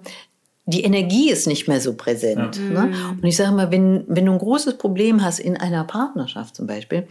die 0.66 0.83
Energie 0.83 1.30
ist 1.30 1.47
nicht 1.47 1.68
mehr 1.68 1.80
so 1.80 1.94
präsent. 1.94 2.56
Ja. 2.56 2.62
Ne? 2.62 2.87
Mhm. 2.87 3.18
Und 3.21 3.25
ich 3.25 3.37
sage 3.37 3.52
mal, 3.52 3.71
wenn, 3.71 4.04
wenn 4.09 4.26
du 4.26 4.33
ein 4.33 4.38
großes 4.38 4.78
Problem 4.78 5.23
hast 5.23 5.38
in 5.38 5.56
einer 5.56 5.85
Partnerschaft 5.85 6.56
zum 6.56 6.66
Beispiel, 6.66 7.06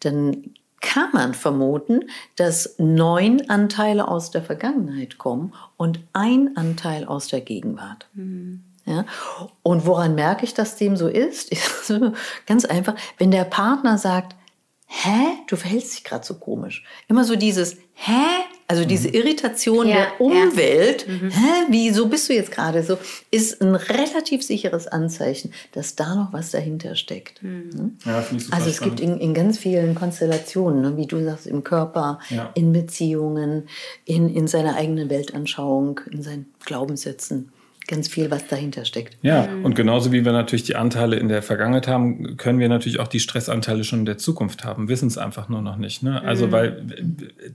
dann 0.00 0.54
kann 0.80 1.10
man 1.12 1.34
vermuten, 1.34 2.04
dass 2.36 2.76
neun 2.78 3.50
Anteile 3.50 4.08
aus 4.08 4.30
der 4.30 4.42
Vergangenheit 4.42 5.18
kommen 5.18 5.52
und 5.76 6.00
ein 6.12 6.56
Anteil 6.56 7.04
aus 7.04 7.28
der 7.28 7.40
Gegenwart. 7.40 8.06
Mhm. 8.14 8.62
Ja? 8.86 9.04
Und 9.62 9.84
woran 9.84 10.14
merke 10.14 10.44
ich, 10.44 10.54
dass 10.54 10.76
dem 10.76 10.96
so 10.96 11.08
ist? 11.08 11.50
Ganz 12.46 12.64
einfach, 12.64 12.94
wenn 13.18 13.30
der 13.30 13.44
Partner 13.44 13.98
sagt, 13.98 14.36
hä, 14.86 15.38
du 15.48 15.56
verhältst 15.56 15.94
dich 15.94 16.04
gerade 16.04 16.24
so 16.24 16.34
komisch. 16.34 16.84
Immer 17.08 17.24
so 17.24 17.34
dieses, 17.34 17.76
hä, 17.94 18.44
also 18.68 18.84
mhm. 18.84 18.88
diese 18.88 19.08
Irritation 19.08 19.88
ja, 19.88 19.96
der 19.96 20.20
Umwelt, 20.20 21.06
ja. 21.06 21.12
mhm. 21.12 21.30
hä, 21.30 21.66
wieso 21.68 22.08
bist 22.08 22.28
du 22.28 22.34
jetzt 22.34 22.52
gerade 22.52 22.84
so, 22.84 22.96
ist 23.32 23.60
ein 23.60 23.74
relativ 23.74 24.44
sicheres 24.44 24.86
Anzeichen, 24.86 25.52
dass 25.72 25.96
da 25.96 26.14
noch 26.14 26.32
was 26.32 26.52
dahinter 26.52 26.94
steckt. 26.94 27.42
Mhm. 27.42 27.70
Ne? 27.74 27.90
Ja, 28.04 28.24
also 28.50 28.70
es 28.70 28.76
spannend. 28.76 28.98
gibt 28.98 29.00
in, 29.00 29.18
in, 29.18 29.34
ganz 29.34 29.58
vielen 29.58 29.96
Konstellationen, 29.96 30.82
ne, 30.82 30.96
wie 30.96 31.06
du 31.06 31.22
sagst, 31.24 31.48
im 31.48 31.64
Körper, 31.64 32.20
in 32.54 32.72
Beziehungen, 32.72 33.68
in, 34.04 34.32
in 34.32 34.46
seiner 34.46 34.76
eigenen 34.76 35.10
Weltanschauung, 35.10 36.00
in 36.10 36.22
seinen 36.22 36.46
Glaubenssätzen 36.64 37.52
ganz 37.86 38.08
viel, 38.08 38.30
was 38.30 38.46
dahinter 38.48 38.84
steckt. 38.84 39.16
Ja, 39.22 39.46
mhm. 39.46 39.64
und 39.64 39.74
genauso 39.74 40.12
wie 40.12 40.24
wir 40.24 40.32
natürlich 40.32 40.64
die 40.64 40.76
Anteile 40.76 41.16
in 41.16 41.28
der 41.28 41.42
Vergangenheit 41.42 41.88
haben, 41.88 42.36
können 42.36 42.58
wir 42.58 42.68
natürlich 42.68 42.98
auch 43.00 43.08
die 43.08 43.20
Stressanteile 43.20 43.84
schon 43.84 44.00
in 44.00 44.04
der 44.06 44.18
Zukunft 44.18 44.64
haben, 44.64 44.88
wissen 44.88 45.06
es 45.06 45.18
einfach 45.18 45.48
nur 45.48 45.62
noch 45.62 45.76
nicht. 45.76 46.02
Ne? 46.02 46.22
Also, 46.22 46.48
mhm. 46.48 46.52
weil 46.52 46.86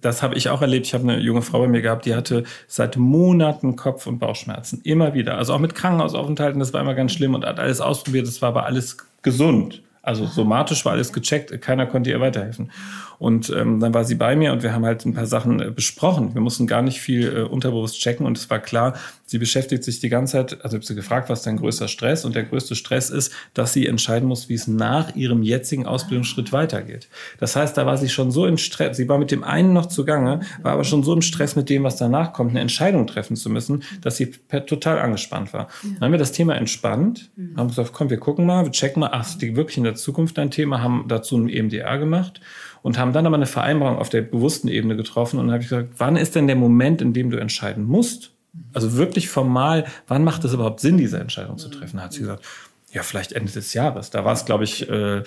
das 0.01 0.23
habe 0.23 0.35
ich 0.35 0.49
auch 0.49 0.61
erlebt. 0.61 0.87
Ich 0.87 0.93
habe 0.93 1.03
eine 1.03 1.19
junge 1.19 1.41
Frau 1.41 1.59
bei 1.59 1.67
mir 1.67 1.81
gehabt, 1.81 2.05
die 2.05 2.15
hatte 2.15 2.43
seit 2.67 2.97
Monaten 2.97 3.75
Kopf- 3.75 4.07
und 4.07 4.19
Bauchschmerzen. 4.19 4.81
Immer 4.83 5.13
wieder. 5.13 5.37
Also 5.37 5.53
auch 5.53 5.59
mit 5.59 5.75
Krankenhausaufenthalten, 5.75 6.59
das 6.59 6.73
war 6.73 6.81
immer 6.81 6.95
ganz 6.95 7.11
schlimm 7.11 7.35
und 7.35 7.45
hat 7.45 7.59
alles 7.59 7.81
ausprobiert, 7.81 8.27
das 8.27 8.41
war 8.41 8.49
aber 8.49 8.65
alles 8.65 8.97
gesund. 9.21 9.81
Also 10.03 10.25
somatisch 10.25 10.83
war 10.85 10.93
alles 10.93 11.13
gecheckt, 11.13 11.61
keiner 11.61 11.85
konnte 11.85 12.09
ihr 12.09 12.19
weiterhelfen. 12.19 12.71
Und 13.21 13.53
ähm, 13.55 13.79
dann 13.79 13.93
war 13.93 14.03
sie 14.03 14.15
bei 14.15 14.35
mir 14.35 14.51
und 14.51 14.63
wir 14.63 14.73
haben 14.73 14.83
halt 14.83 15.05
ein 15.05 15.13
paar 15.13 15.27
Sachen 15.27 15.61
äh, 15.61 15.69
besprochen. 15.69 16.33
Wir 16.33 16.41
mussten 16.41 16.65
gar 16.65 16.81
nicht 16.81 16.99
viel 16.99 17.31
äh, 17.31 17.41
unterbewusst 17.43 17.99
checken 17.99 18.25
und 18.25 18.35
es 18.35 18.49
war 18.49 18.57
klar, 18.57 18.95
sie 19.27 19.37
beschäftigt 19.37 19.83
sich 19.83 19.99
die 19.99 20.09
ganze 20.09 20.31
Zeit, 20.31 20.53
also 20.63 20.75
ich 20.75 20.79
habe 20.79 20.85
sie 20.87 20.95
gefragt, 20.95 21.29
was 21.29 21.43
dein 21.43 21.57
größter 21.57 21.87
Stress? 21.87 22.25
Und 22.25 22.35
der 22.35 22.45
größte 22.45 22.73
Stress 22.73 23.11
ist, 23.11 23.31
dass 23.53 23.73
sie 23.73 23.85
entscheiden 23.85 24.27
muss, 24.27 24.49
wie 24.49 24.55
es 24.55 24.65
nach 24.65 25.15
ihrem 25.15 25.43
jetzigen 25.43 25.85
Ausbildungsschritt 25.85 26.51
weitergeht. 26.51 27.09
Das 27.39 27.55
heißt, 27.55 27.77
da 27.77 27.85
war 27.85 27.95
sie 27.95 28.09
schon 28.09 28.31
so 28.31 28.47
im 28.47 28.57
Stress, 28.57 28.97
sie 28.97 29.07
war 29.07 29.19
mit 29.19 29.29
dem 29.29 29.43
einen 29.43 29.71
noch 29.71 29.85
zugange, 29.85 30.39
war 30.63 30.71
aber 30.71 30.83
schon 30.83 31.03
so 31.03 31.13
im 31.13 31.21
Stress 31.21 31.55
mit 31.55 31.69
dem, 31.69 31.83
was 31.83 31.97
danach 31.97 32.33
kommt, 32.33 32.49
eine 32.49 32.61
Entscheidung 32.61 33.05
treffen 33.05 33.35
zu 33.35 33.51
müssen, 33.51 33.83
dass 34.01 34.17
sie 34.17 34.31
total 34.65 34.97
angespannt 34.97 35.53
war. 35.53 35.67
Dann 35.83 36.01
haben 36.01 36.11
wir 36.11 36.17
das 36.17 36.31
Thema 36.31 36.55
entspannt, 36.55 37.29
haben 37.55 37.67
gesagt, 37.67 37.93
komm, 37.93 38.09
wir 38.09 38.17
gucken 38.17 38.47
mal, 38.47 38.65
wir 38.65 38.71
checken 38.71 39.01
mal, 39.01 39.11
ach, 39.13 39.37
die 39.37 39.55
wirklich 39.55 39.77
in 39.77 39.83
der 39.83 39.93
Zukunft 39.93 40.39
ein 40.39 40.49
Thema, 40.49 40.81
haben 40.81 41.05
dazu 41.07 41.37
ein 41.37 41.49
EMDR 41.49 41.99
gemacht 41.99 42.41
und 42.81 42.97
haben 42.97 43.13
dann 43.13 43.25
aber 43.25 43.35
eine 43.35 43.45
Vereinbarung 43.45 43.97
auf 43.97 44.09
der 44.09 44.21
bewussten 44.21 44.67
Ebene 44.67 44.95
getroffen 44.95 45.39
und 45.39 45.51
habe 45.51 45.61
ich 45.61 45.69
gesagt, 45.69 45.93
wann 45.97 46.15
ist 46.15 46.35
denn 46.35 46.47
der 46.47 46.55
Moment, 46.55 47.01
in 47.01 47.13
dem 47.13 47.29
du 47.29 47.37
entscheiden 47.37 47.83
musst? 47.83 48.31
Also 48.73 48.97
wirklich 48.97 49.29
formal, 49.29 49.85
wann 50.07 50.23
macht 50.23 50.43
es 50.43 50.53
überhaupt 50.53 50.79
Sinn, 50.79 50.97
diese 50.97 51.19
Entscheidung 51.19 51.57
zu 51.57 51.69
treffen? 51.69 51.97
Da 51.97 52.03
hat 52.03 52.13
sie 52.13 52.19
gesagt, 52.19 52.45
ja, 52.91 53.03
vielleicht 53.03 53.31
Ende 53.31 53.51
des 53.51 53.73
Jahres. 53.73 54.09
Da 54.09 54.25
war 54.25 54.33
es, 54.33 54.45
glaube 54.45 54.65
ich, 54.65 54.89
äh, 54.89 55.23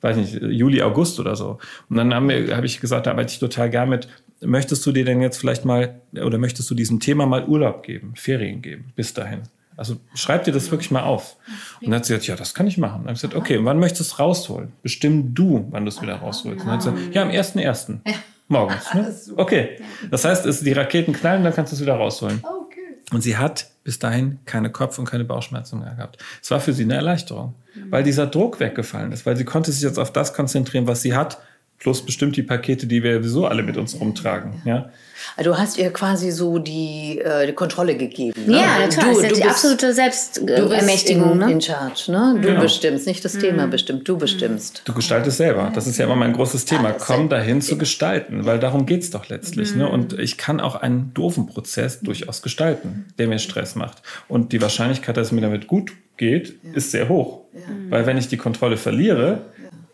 weiß 0.00 0.16
nicht, 0.16 0.34
Juli, 0.42 0.82
August 0.82 1.18
oder 1.18 1.36
so. 1.36 1.58
Und 1.88 1.96
dann 1.96 2.14
habe 2.14 2.54
hab 2.54 2.64
ich 2.64 2.80
gesagt, 2.80 3.06
da 3.06 3.12
arbeite 3.12 3.32
ich 3.32 3.38
total 3.38 3.70
gern 3.70 3.88
mit, 3.88 4.08
möchtest 4.40 4.84
du 4.86 4.92
dir 4.92 5.04
denn 5.04 5.20
jetzt 5.20 5.38
vielleicht 5.38 5.64
mal 5.64 6.00
oder 6.12 6.38
möchtest 6.38 6.70
du 6.70 6.74
diesem 6.74 7.00
Thema 7.00 7.26
mal 7.26 7.44
Urlaub 7.46 7.82
geben, 7.82 8.12
Ferien 8.14 8.62
geben, 8.62 8.92
bis 8.94 9.14
dahin? 9.14 9.42
Also 9.78 9.96
schreib 10.14 10.42
dir 10.42 10.52
das 10.52 10.72
wirklich 10.72 10.90
mal 10.90 11.04
auf. 11.04 11.36
Und 11.80 11.86
dann 11.86 11.94
hat 11.94 12.04
sie 12.04 12.12
gesagt, 12.12 12.26
ja, 12.26 12.34
das 12.34 12.52
kann 12.52 12.66
ich 12.66 12.78
machen. 12.78 13.02
dann 13.02 13.02
habe 13.02 13.12
ich 13.12 13.20
gesagt, 13.20 13.36
okay, 13.36 13.58
und 13.58 13.64
wann 13.64 13.78
möchtest 13.78 14.10
du 14.10 14.14
es 14.14 14.18
rausholen? 14.18 14.72
Bestimm 14.82 15.34
du, 15.34 15.68
wann 15.70 15.84
du 15.84 15.88
es 15.88 16.02
wieder 16.02 16.16
rausholst. 16.16 16.62
Und 16.62 16.66
dann 16.66 16.74
hat 16.74 16.82
sie 16.82 16.90
gesagt, 16.90 17.14
ja, 17.14 17.22
am 17.22 17.28
1.1. 17.28 18.00
Ja. 18.04 18.14
Morgens. 18.48 18.92
Ne? 18.92 19.14
Okay. 19.36 19.80
Das 20.10 20.24
heißt, 20.24 20.46
es, 20.46 20.62
die 20.62 20.72
Raketen 20.72 21.12
knallen, 21.12 21.44
dann 21.44 21.54
kannst 21.54 21.72
du 21.72 21.76
es 21.76 21.82
wieder 21.82 21.94
rausholen. 21.94 22.42
Okay. 22.42 22.80
Und 23.12 23.22
sie 23.22 23.36
hat 23.36 23.70
bis 23.84 24.00
dahin 24.00 24.40
keine 24.46 24.70
Kopf- 24.70 24.98
und 24.98 25.04
keine 25.04 25.24
Bauchschmerzen 25.24 25.78
mehr 25.78 25.94
gehabt. 25.94 26.18
Es 26.42 26.50
war 26.50 26.58
für 26.58 26.72
sie 26.72 26.82
eine 26.82 26.96
Erleichterung, 26.96 27.54
weil 27.88 28.02
dieser 28.02 28.26
Druck 28.26 28.58
weggefallen 28.58 29.12
ist, 29.12 29.26
weil 29.26 29.36
sie 29.36 29.44
konnte 29.44 29.70
sich 29.70 29.82
jetzt 29.82 29.98
auf 29.98 30.12
das 30.12 30.34
konzentrieren, 30.34 30.88
was 30.88 31.02
sie 31.02 31.14
hat 31.14 31.38
plus 31.78 32.04
bestimmt 32.04 32.36
die 32.36 32.42
Pakete, 32.42 32.86
die 32.86 33.02
wir 33.02 33.18
sowieso 33.18 33.46
alle 33.46 33.62
mit 33.62 33.76
uns 33.76 34.00
rumtragen. 34.00 34.62
Ja. 34.64 34.90
Also 35.36 35.50
du 35.50 35.58
hast 35.58 35.78
ihr 35.78 35.90
quasi 35.92 36.30
so 36.30 36.58
die, 36.58 37.18
äh, 37.18 37.46
die 37.46 37.52
Kontrolle 37.52 37.96
gegeben. 37.96 38.46
Ne? 38.46 38.56
Ja, 38.56 38.78
natürlich. 38.78 39.16
Du, 39.16 39.22
du 39.22 39.34
die 39.34 39.34
bist, 39.34 39.44
absolute 39.44 39.92
Selbstermächtigung. 39.92 41.32
In, 41.32 41.38
ne? 41.38 41.52
in 41.52 41.60
charge. 41.60 42.10
Ne? 42.10 42.34
Du 42.40 42.48
genau. 42.48 42.60
bestimmst, 42.60 43.06
nicht 43.06 43.24
das 43.24 43.34
mhm. 43.34 43.40
Thema 43.40 43.66
bestimmt, 43.66 44.08
du 44.08 44.16
bestimmst. 44.16 44.82
Du 44.84 44.92
gestaltest 44.92 45.36
selber. 45.36 45.70
Das 45.74 45.86
ist 45.86 45.98
ja 45.98 46.06
immer 46.06 46.16
mein 46.16 46.32
großes 46.32 46.64
Thema. 46.64 46.92
Komm 46.92 47.28
dahin 47.28 47.62
zu 47.62 47.78
gestalten, 47.78 48.44
weil 48.44 48.58
darum 48.58 48.86
geht 48.86 49.02
es 49.02 49.10
doch 49.10 49.28
letztlich. 49.28 49.70
Ne? 49.70 49.76
Mhm. 49.76 49.80
Ne? 49.82 49.88
Und 49.88 50.18
ich 50.18 50.36
kann 50.36 50.60
auch 50.60 50.76
einen 50.76 51.12
doofen 51.14 51.46
Prozess 51.46 52.00
durchaus 52.00 52.42
gestalten, 52.42 53.06
der 53.18 53.28
mir 53.28 53.38
Stress 53.38 53.76
macht. 53.76 54.02
Und 54.26 54.52
die 54.52 54.60
Wahrscheinlichkeit, 54.60 55.16
dass 55.16 55.28
es 55.28 55.32
mir 55.32 55.42
damit 55.42 55.68
gut 55.68 55.92
geht, 56.16 56.54
ja. 56.62 56.74
ist 56.74 56.90
sehr 56.90 57.08
hoch. 57.08 57.42
Ja. 57.52 57.60
Weil 57.90 58.06
wenn 58.06 58.18
ich 58.18 58.28
die 58.28 58.36
Kontrolle 58.36 58.76
verliere, 58.76 59.42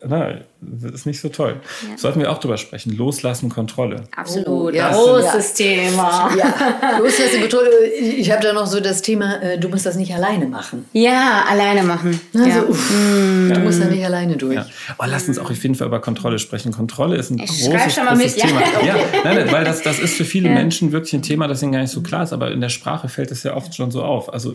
na, 0.06 0.38
das 0.66 0.92
ist 0.92 1.06
nicht 1.06 1.20
so 1.20 1.28
toll. 1.28 1.60
Ja. 1.88 1.98
Sollten 1.98 2.20
wir 2.20 2.30
auch 2.30 2.38
drüber 2.38 2.56
sprechen. 2.56 2.96
Loslassen, 2.96 3.48
Kontrolle. 3.48 4.04
Absolut. 4.16 4.48
Oh, 4.48 4.70
ja. 4.70 4.92
Großes 4.92 5.58
ja. 5.58 5.64
Thema. 5.64 6.30
Ja, 6.34 6.98
Loslassen, 6.98 7.40
Kontrolle. 7.40 7.86
Ich 7.86 8.30
habe 8.30 8.42
da 8.42 8.52
noch 8.52 8.66
so 8.66 8.80
das 8.80 9.02
Thema, 9.02 9.40
äh, 9.42 9.58
du 9.58 9.68
musst 9.68 9.86
das 9.86 9.96
nicht 9.96 10.14
alleine 10.14 10.46
machen. 10.46 10.84
Ja, 10.92 11.44
alleine 11.48 11.82
machen. 11.82 12.20
Also, 12.34 12.48
ja. 12.48 12.62
mm. 12.62 13.52
Du 13.54 13.60
musst 13.60 13.80
da 13.80 13.86
nicht 13.86 14.04
alleine 14.04 14.36
durch. 14.36 14.56
Ja. 14.56 14.66
Oh, 14.98 15.04
lass 15.06 15.28
uns 15.28 15.38
auch 15.38 15.50
auf 15.50 15.62
jeden 15.62 15.74
Fall 15.74 15.86
über 15.86 16.00
Kontrolle 16.00 16.38
sprechen. 16.38 16.72
Kontrolle 16.72 17.16
ist 17.16 17.30
ein 17.30 17.38
ich 17.38 17.46
großes, 17.46 17.96
großes 17.96 18.36
Thema. 18.36 18.62
Ja, 18.84 18.96
nein, 19.24 19.36
nein, 19.36 19.52
weil 19.52 19.64
das, 19.64 19.82
das 19.82 19.98
ist 19.98 20.16
für 20.16 20.24
viele 20.24 20.50
Menschen 20.50 20.92
wirklich 20.92 21.12
ein 21.14 21.22
Thema, 21.22 21.48
das 21.48 21.62
ihnen 21.62 21.72
gar 21.72 21.80
nicht 21.80 21.90
so 21.90 22.02
klar 22.02 22.24
ist, 22.24 22.32
aber 22.32 22.50
in 22.50 22.60
der 22.60 22.68
Sprache 22.68 23.08
fällt 23.08 23.30
es 23.30 23.42
ja 23.42 23.54
oft 23.54 23.74
schon 23.74 23.90
so 23.90 24.02
auf. 24.02 24.32
Also, 24.32 24.54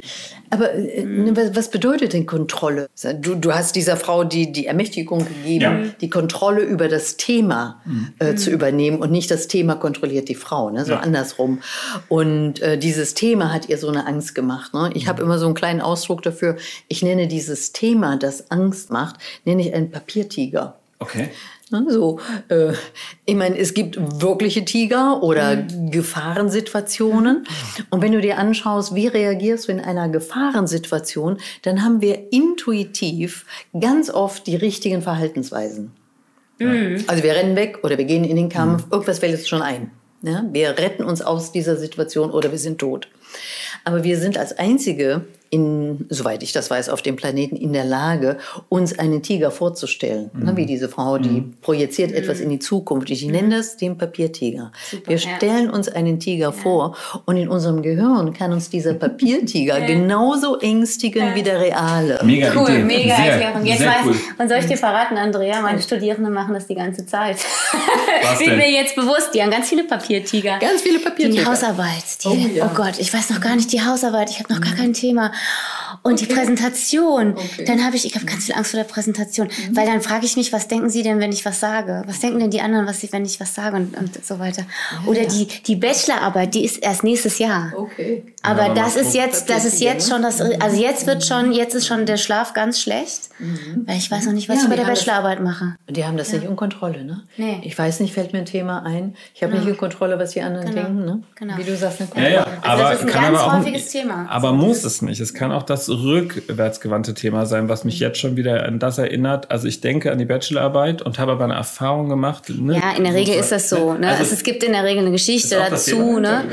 aber 0.50 0.74
äh, 0.74 1.04
ne, 1.04 1.34
was 1.54 1.70
bedeutet 1.72 2.14
denn 2.14 2.26
Kontrolle? 2.26 2.90
Du, 3.22 3.36
du 3.36 3.54
hast 3.54 3.76
dieser 3.76 3.98
Frau 3.98 4.24
die, 4.24 4.52
die 4.52 4.66
Ermächtigung 4.66 5.26
gegeben, 5.26 5.96
die 6.02 6.10
Kontrolle 6.10 6.62
über 6.62 6.88
das 6.88 7.18
Thema 7.18 7.82
äh, 8.20 8.36
zu 8.36 8.52
übernehmen 8.52 9.00
und 9.00 9.12
nicht 9.12 9.30
das 9.32 9.48
Thema 9.48 9.76
kontrolliert 9.76 10.30
die 10.30 10.36
Frau, 10.36 10.70
ne? 10.70 10.86
so 10.86 10.94
ja. 10.94 11.00
andersrum. 11.00 11.60
Und 12.08 12.62
äh, 12.62 12.78
dieses 12.78 13.14
Thema 13.14 13.54
hat 13.54 13.70
ihr 13.70 13.78
so 13.78 13.90
eine 13.90 14.08
Angst 14.08 14.36
gemacht. 14.36 14.74
Ne? 14.74 14.92
Ich 14.94 15.08
habe 15.08 15.22
immer 15.22 15.38
so 15.38 15.46
einen 15.46 15.56
kleinen 15.56 15.82
Ausdruck 15.82 16.22
dafür. 16.22 16.58
Ich 16.88 17.02
nenne 17.02 17.28
dieses 17.28 17.72
Thema, 17.72 18.18
das 18.18 18.52
Angst 18.52 18.90
macht, 18.92 19.18
nenne 19.46 19.62
ich 19.62 19.74
einen 19.74 19.92
Papiertiger. 19.92 20.76
Okay. 21.00 21.30
Ne, 21.72 21.86
so, 21.88 22.20
äh, 22.48 22.74
ich 23.26 23.36
meine, 23.36 23.56
es 23.58 23.76
gibt 23.76 24.00
wirkliche 24.22 24.66
Tiger 24.66 25.22
oder 25.22 25.58
mhm. 25.58 25.92
Gefahrensituationen. 25.92 27.46
Und 27.92 28.02
wenn 28.02 28.12
du 28.12 28.22
dir 28.22 28.40
anschaust, 28.40 28.96
wie 28.96 29.06
reagierst 29.06 29.68
du 29.68 29.74
in 29.74 29.80
einer 29.80 30.10
Gefahrensituation, 30.10 31.38
dann 31.62 31.84
haben 31.84 32.02
wir 32.02 32.34
intuitiv 32.34 33.46
ganz 33.80 34.10
oft 34.10 34.48
die 34.48 34.56
richtigen 34.56 35.04
Verhaltensweisen. 35.04 35.92
Mhm. 36.58 37.04
Also 37.06 37.24
wir 37.24 37.34
rennen 37.34 37.56
weg 37.56 37.80
oder 37.84 38.00
wir 38.00 38.06
gehen 38.06 38.24
in 38.24 38.36
den 38.36 38.50
Kampf, 38.50 38.88
mhm. 38.88 38.92
irgendwas 38.92 39.20
fällt 39.20 39.38
uns 39.38 39.48
schon 39.48 39.62
ein. 39.62 39.92
Ja? 40.24 40.44
Wir 40.52 40.78
retten 40.78 41.04
uns 41.04 41.22
aus 41.22 41.52
dieser 41.52 41.76
Situation 41.76 42.32
oder 42.32 42.52
wir 42.52 42.60
sind 42.60 42.80
tot. 42.80 43.08
Aber 43.84 44.04
wir 44.04 44.18
sind 44.18 44.38
als 44.38 44.58
Einzige 44.58 45.22
in, 45.52 46.06
soweit 46.10 46.44
ich 46.44 46.52
das 46.52 46.70
weiß, 46.70 46.90
auf 46.90 47.02
dem 47.02 47.16
Planeten 47.16 47.56
in 47.56 47.74
der 47.74 47.86
Lage, 47.86 48.38
uns 48.70 48.98
einen 48.98 49.24
Tiger 49.24 49.52
vorzustellen. 49.52 50.30
Mhm. 50.34 50.46
Ne, 50.46 50.58
wie 50.58 50.66
diese 50.66 50.90
Frau, 50.90 51.18
die 51.18 51.30
mhm. 51.30 51.54
projiziert 51.62 52.12
mhm. 52.12 52.18
etwas 52.18 52.40
in 52.40 52.50
die 52.50 52.60
Zukunft. 52.60 53.10
Ich 53.10 53.26
nenne 53.26 53.58
das 53.58 53.78
den 53.78 53.98
Papiertiger. 53.98 54.72
Super, 54.90 55.10
Wir 55.10 55.18
stellen 55.18 55.66
ja. 55.66 55.72
uns 55.72 55.90
einen 55.90 56.20
Tiger 56.20 56.48
ja. 56.48 56.52
vor 56.52 56.96
und 57.26 57.38
in 57.38 57.50
unserem 57.50 57.82
Gehirn 57.82 58.34
kann 58.34 58.54
uns 58.54 58.70
dieser 58.70 58.94
Papiertiger 59.00 59.80
ja. 59.80 59.88
genauso 59.88 60.60
ängstigen 60.60 61.34
wie 61.36 61.44
der 61.44 61.60
reale. 61.60 62.20
Mega 62.24 62.54
cool, 62.56 62.70
Idee. 62.70 62.84
mega 62.84 63.16
sehr, 63.16 63.26
Erklärung. 63.32 63.66
Jetzt 63.66 63.80
sehr 63.80 63.88
weiß, 63.88 64.06
cool. 64.06 64.16
und 64.38 64.50
soll 64.50 64.58
ich 64.60 64.66
dir 64.66 64.78
verraten, 64.78 65.18
Andrea, 65.18 65.62
meine 65.62 65.82
Studierenden 65.82 66.34
machen 66.34 66.54
das 66.54 66.68
die 66.68 66.76
ganze 66.76 67.06
Zeit. 67.06 67.38
Was 68.24 68.40
Wird 68.50 68.58
mir 68.58 68.72
jetzt 68.72 68.96
bewusst, 68.96 69.32
die 69.34 69.42
haben 69.42 69.52
ganz 69.52 69.70
viele 69.70 69.84
Papiertiger. 69.84 70.60
Ganz 70.60 70.82
viele 70.82 71.00
Papiertiger. 71.00 71.42
Die 71.42 71.48
Hausarbeit. 71.48 72.04
Die, 72.24 72.60
oh, 72.62 72.66
oh 72.66 72.76
Gott, 72.76 73.00
ich 73.00 73.12
weiß 73.14 73.32
noch 73.32 73.42
gar 73.42 73.56
nicht 73.56 73.69
die 73.70 73.84
Hausarbeit. 73.84 74.30
Ich 74.30 74.40
habe 74.40 74.54
noch 74.54 74.62
gar 74.62 74.74
kein 74.74 74.94
Thema. 74.94 75.32
Und 76.02 76.14
okay. 76.14 76.26
die 76.26 76.34
Präsentation, 76.34 77.34
okay. 77.34 77.66
dann 77.66 77.84
habe 77.84 77.96
ich, 77.96 78.06
ich 78.06 78.16
habe 78.16 78.26
ganz 78.26 78.46
viel 78.46 78.56
Angst 78.56 78.72
vor 78.72 78.80
der 78.80 78.86
Präsentation, 78.86 79.48
mhm. 79.48 79.76
weil 79.76 79.86
dann 79.86 80.02
frage 80.02 80.26
ich 80.26 80.38
mich, 80.38 80.54
was 80.54 80.68
denken 80.68 80.90
Sie 80.90 81.04
denn, 81.04 81.20
wenn 81.20 81.32
ich 81.32 81.46
was 81.46 81.60
sage? 81.60 82.04
Was 82.08 82.20
denken 82.20 82.40
denn 82.40 82.52
die 82.52 82.62
anderen, 82.62 82.88
was 82.88 83.04
ich, 83.04 83.12
wenn 83.12 83.26
ich 83.26 83.40
was 83.40 83.54
sage 83.54 83.76
und, 83.76 83.98
und 83.98 84.26
so 84.26 84.40
weiter? 84.40 84.64
Ja, 84.92 85.10
Oder 85.10 85.26
die, 85.26 85.48
die 85.48 85.76
Bachelorarbeit, 85.76 86.54
die 86.54 86.64
ist 86.64 86.78
erst 86.78 87.04
nächstes 87.04 87.40
Jahr. 87.40 87.74
Okay. 87.76 88.24
Aber 88.42 88.68
ja, 88.68 88.74
das 88.74 88.96
ist 88.96 89.14
jetzt, 89.14 89.50
das 89.50 89.66
ist 89.66 89.82
jetzt 89.82 90.10
schon 90.10 90.22
das, 90.22 90.40
also 90.40 90.82
jetzt 90.82 91.06
wird 91.06 91.26
schon, 91.26 91.52
jetzt 91.52 91.76
ist 91.76 91.88
schon 91.88 92.06
der 92.06 92.18
Schlaf 92.18 92.54
ganz 92.54 92.80
schlecht, 92.80 93.30
mhm. 93.40 93.84
weil 93.86 93.98
ich 93.98 94.10
weiß 94.10 94.26
noch 94.26 94.34
nicht, 94.34 94.48
was 94.48 94.58
ja, 94.58 94.64
ich 94.64 94.70
bei 94.70 94.76
der 94.78 94.86
Bachelorarbeit 94.86 95.40
das, 95.40 95.44
mache. 95.44 95.76
Die 95.90 96.06
haben 96.06 96.16
das 96.16 96.32
nicht 96.32 96.46
in 96.46 96.56
Kontrolle, 96.56 97.04
ne? 97.04 97.24
Nee. 97.36 97.62
Ich 97.64 97.78
weiß 97.78 98.00
nicht, 98.00 98.14
fällt 98.14 98.32
mir 98.32 98.40
ein 98.40 98.46
Thema 98.46 98.84
ein. 98.84 99.16
Ich 99.36 99.44
habe 99.44 99.52
genau. 99.52 99.66
nicht 99.66 99.74
in 99.74 99.78
Kontrolle, 99.78 100.18
was 100.18 100.32
die 100.32 100.42
anderen 100.42 100.68
genau. 100.68 100.84
denken, 100.84 101.06
ne? 101.06 101.24
Genau. 101.36 101.58
Wie 101.58 101.64
du 101.64 101.76
sagst, 101.76 102.00
eine 102.00 102.10
Kontrolle. 102.10 102.34
Ja, 102.34 102.48
ja, 102.48 102.62
also 102.62 102.84
das 102.84 102.94
ist 102.94 103.02
ein 103.02 103.08
kann 103.10 103.24
ganz 103.24 103.40
aber 103.40 103.48
auch, 103.48 103.58
häufiges 103.60 103.90
Thema. 103.90 104.28
Aber 104.30 104.54
muss 104.54 104.84
es 104.86 105.02
nicht. 105.02 105.20
Es 105.20 105.34
kann 105.34 105.52
auch 105.52 105.64
das 105.64 105.89
rückwärtsgewandte 105.90 107.14
Thema 107.14 107.46
sein, 107.46 107.70
was 107.70 107.84
mich 107.84 108.00
jetzt 108.00 108.20
schon 108.20 108.38
wieder 108.38 108.66
an 108.66 108.80
das 108.80 108.98
erinnert. 108.98 109.52
Also 109.52 109.68
ich 109.68 109.82
denke 109.82 110.12
an 110.12 110.18
die 110.18 110.26
Bachelorarbeit 110.26 111.02
und 111.02 111.20
habe 111.20 111.34
aber 111.34 111.44
eine 111.44 111.56
Erfahrung 111.56 112.10
gemacht. 112.10 112.50
Ne? 112.50 112.76
Ja, 112.76 112.96
in 112.96 113.04
der 113.04 113.14
Regel 113.14 113.36
ist 113.36 113.52
das 113.52 113.70
so. 113.70 113.94
Ne? 113.94 114.08
Also, 114.08 114.24
also 114.24 114.34
es 114.34 114.44
gibt 114.44 114.64
in 114.64 114.72
der 114.72 114.84
Regel 114.84 115.02
eine 115.02 115.12
Geschichte 115.12 115.56
dazu, 115.56 116.20
ne? 116.20 116.44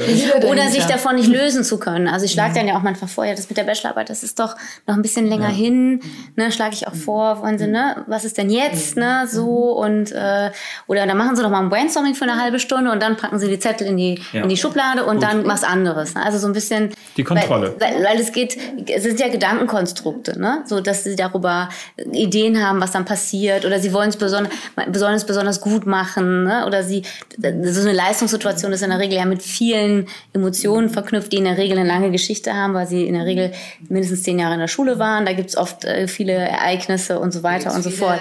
Oder 0.50 0.68
sich 0.68 0.84
davon 0.84 1.16
nicht 1.16 1.28
lösen 1.28 1.64
zu 1.64 1.78
können. 1.78 2.08
Also 2.08 2.24
ich 2.24 2.32
schlage 2.32 2.54
dann 2.54 2.66
ja 2.66 2.76
auch 2.76 2.82
manchmal 2.82 3.08
vor, 3.08 3.24
ja, 3.24 3.34
das 3.34 3.48
mit 3.48 3.58
der 3.58 3.64
Bachelorarbeit, 3.64 4.10
das 4.10 4.22
ist 4.22 4.38
doch 4.38 4.56
noch 4.86 4.94
ein 4.94 5.02
bisschen 5.02 5.26
länger 5.26 5.48
ja. 5.48 5.54
hin, 5.54 6.00
ne, 6.36 6.50
schlage 6.52 6.74
ich 6.74 6.86
auch 6.86 6.94
vor, 6.94 7.42
wollen 7.42 7.58
Sie, 7.58 7.66
ne, 7.66 8.04
was 8.06 8.24
ist 8.24 8.38
denn 8.38 8.50
jetzt, 8.50 8.96
ne, 8.96 9.26
so 9.30 9.72
und 9.72 10.12
äh, 10.12 10.50
oder 10.86 11.06
dann 11.06 11.16
machen 11.16 11.36
Sie 11.36 11.42
doch 11.42 11.50
mal 11.50 11.60
ein 11.60 11.68
Brainstorming 11.68 12.14
für 12.14 12.24
eine 12.24 12.40
halbe 12.40 12.58
Stunde 12.58 12.90
und 12.90 13.02
dann 13.02 13.16
packen 13.16 13.38
Sie 13.38 13.48
die 13.48 13.58
Zettel 13.58 13.86
in 13.86 13.96
die 13.96 14.20
ja. 14.32 14.42
in 14.42 14.48
die 14.48 14.56
Schublade 14.56 15.04
und 15.04 15.16
Gut. 15.16 15.24
dann 15.24 15.46
was 15.46 15.64
anderes. 15.64 16.14
Ne? 16.14 16.24
Also 16.24 16.38
so 16.38 16.46
ein 16.46 16.52
bisschen 16.52 16.90
die 17.16 17.24
Kontrolle, 17.24 17.74
weil, 17.78 17.94
weil, 17.94 18.04
weil, 18.04 18.20
es 18.20 18.32
geht, 18.32 18.56
es 18.88 19.02
sind 19.02 19.20
ja 19.20 19.25
Gedankenkonstrukte, 19.30 20.38
ne, 20.38 20.62
so 20.66 20.80
dass 20.80 21.04
Sie 21.04 21.16
darüber 21.16 21.68
Ideen 22.12 22.62
haben, 22.62 22.80
was 22.80 22.92
dann 22.92 23.04
passiert 23.04 23.64
oder 23.64 23.78
Sie 23.78 23.92
wollen 23.92 24.10
es 24.10 24.16
besonders 24.16 24.52
besonders 24.88 25.26
besonders 25.26 25.60
gut 25.60 25.86
machen, 25.86 26.44
ne, 26.44 26.64
oder 26.66 26.82
Sie 26.82 27.02
so 27.36 27.80
eine 27.80 27.92
Leistungssituation 27.92 28.72
ist 28.72 28.82
in 28.82 28.90
der 28.90 28.98
Regel 28.98 29.18
ja 29.18 29.24
mit 29.24 29.42
vielen 29.42 30.06
Emotionen 30.32 30.88
verknüpft, 30.88 31.32
die 31.32 31.36
in 31.36 31.44
der 31.44 31.58
Regel 31.58 31.78
eine 31.78 31.88
lange 31.88 32.10
Geschichte 32.10 32.54
haben, 32.54 32.74
weil 32.74 32.86
sie 32.86 33.06
in 33.06 33.14
der 33.14 33.24
Regel 33.24 33.52
mindestens 33.88 34.22
zehn 34.22 34.38
Jahre 34.38 34.54
in 34.54 34.60
der 34.60 34.68
Schule 34.68 34.98
waren. 34.98 35.26
Da 35.26 35.32
gibt 35.32 35.50
es 35.50 35.56
oft 35.56 35.84
äh, 35.84 36.08
viele 36.08 36.32
Ereignisse 36.32 37.18
und 37.18 37.32
so 37.32 37.42
weiter 37.42 37.74
und 37.74 37.82
so 37.82 37.90
fort. 37.90 38.20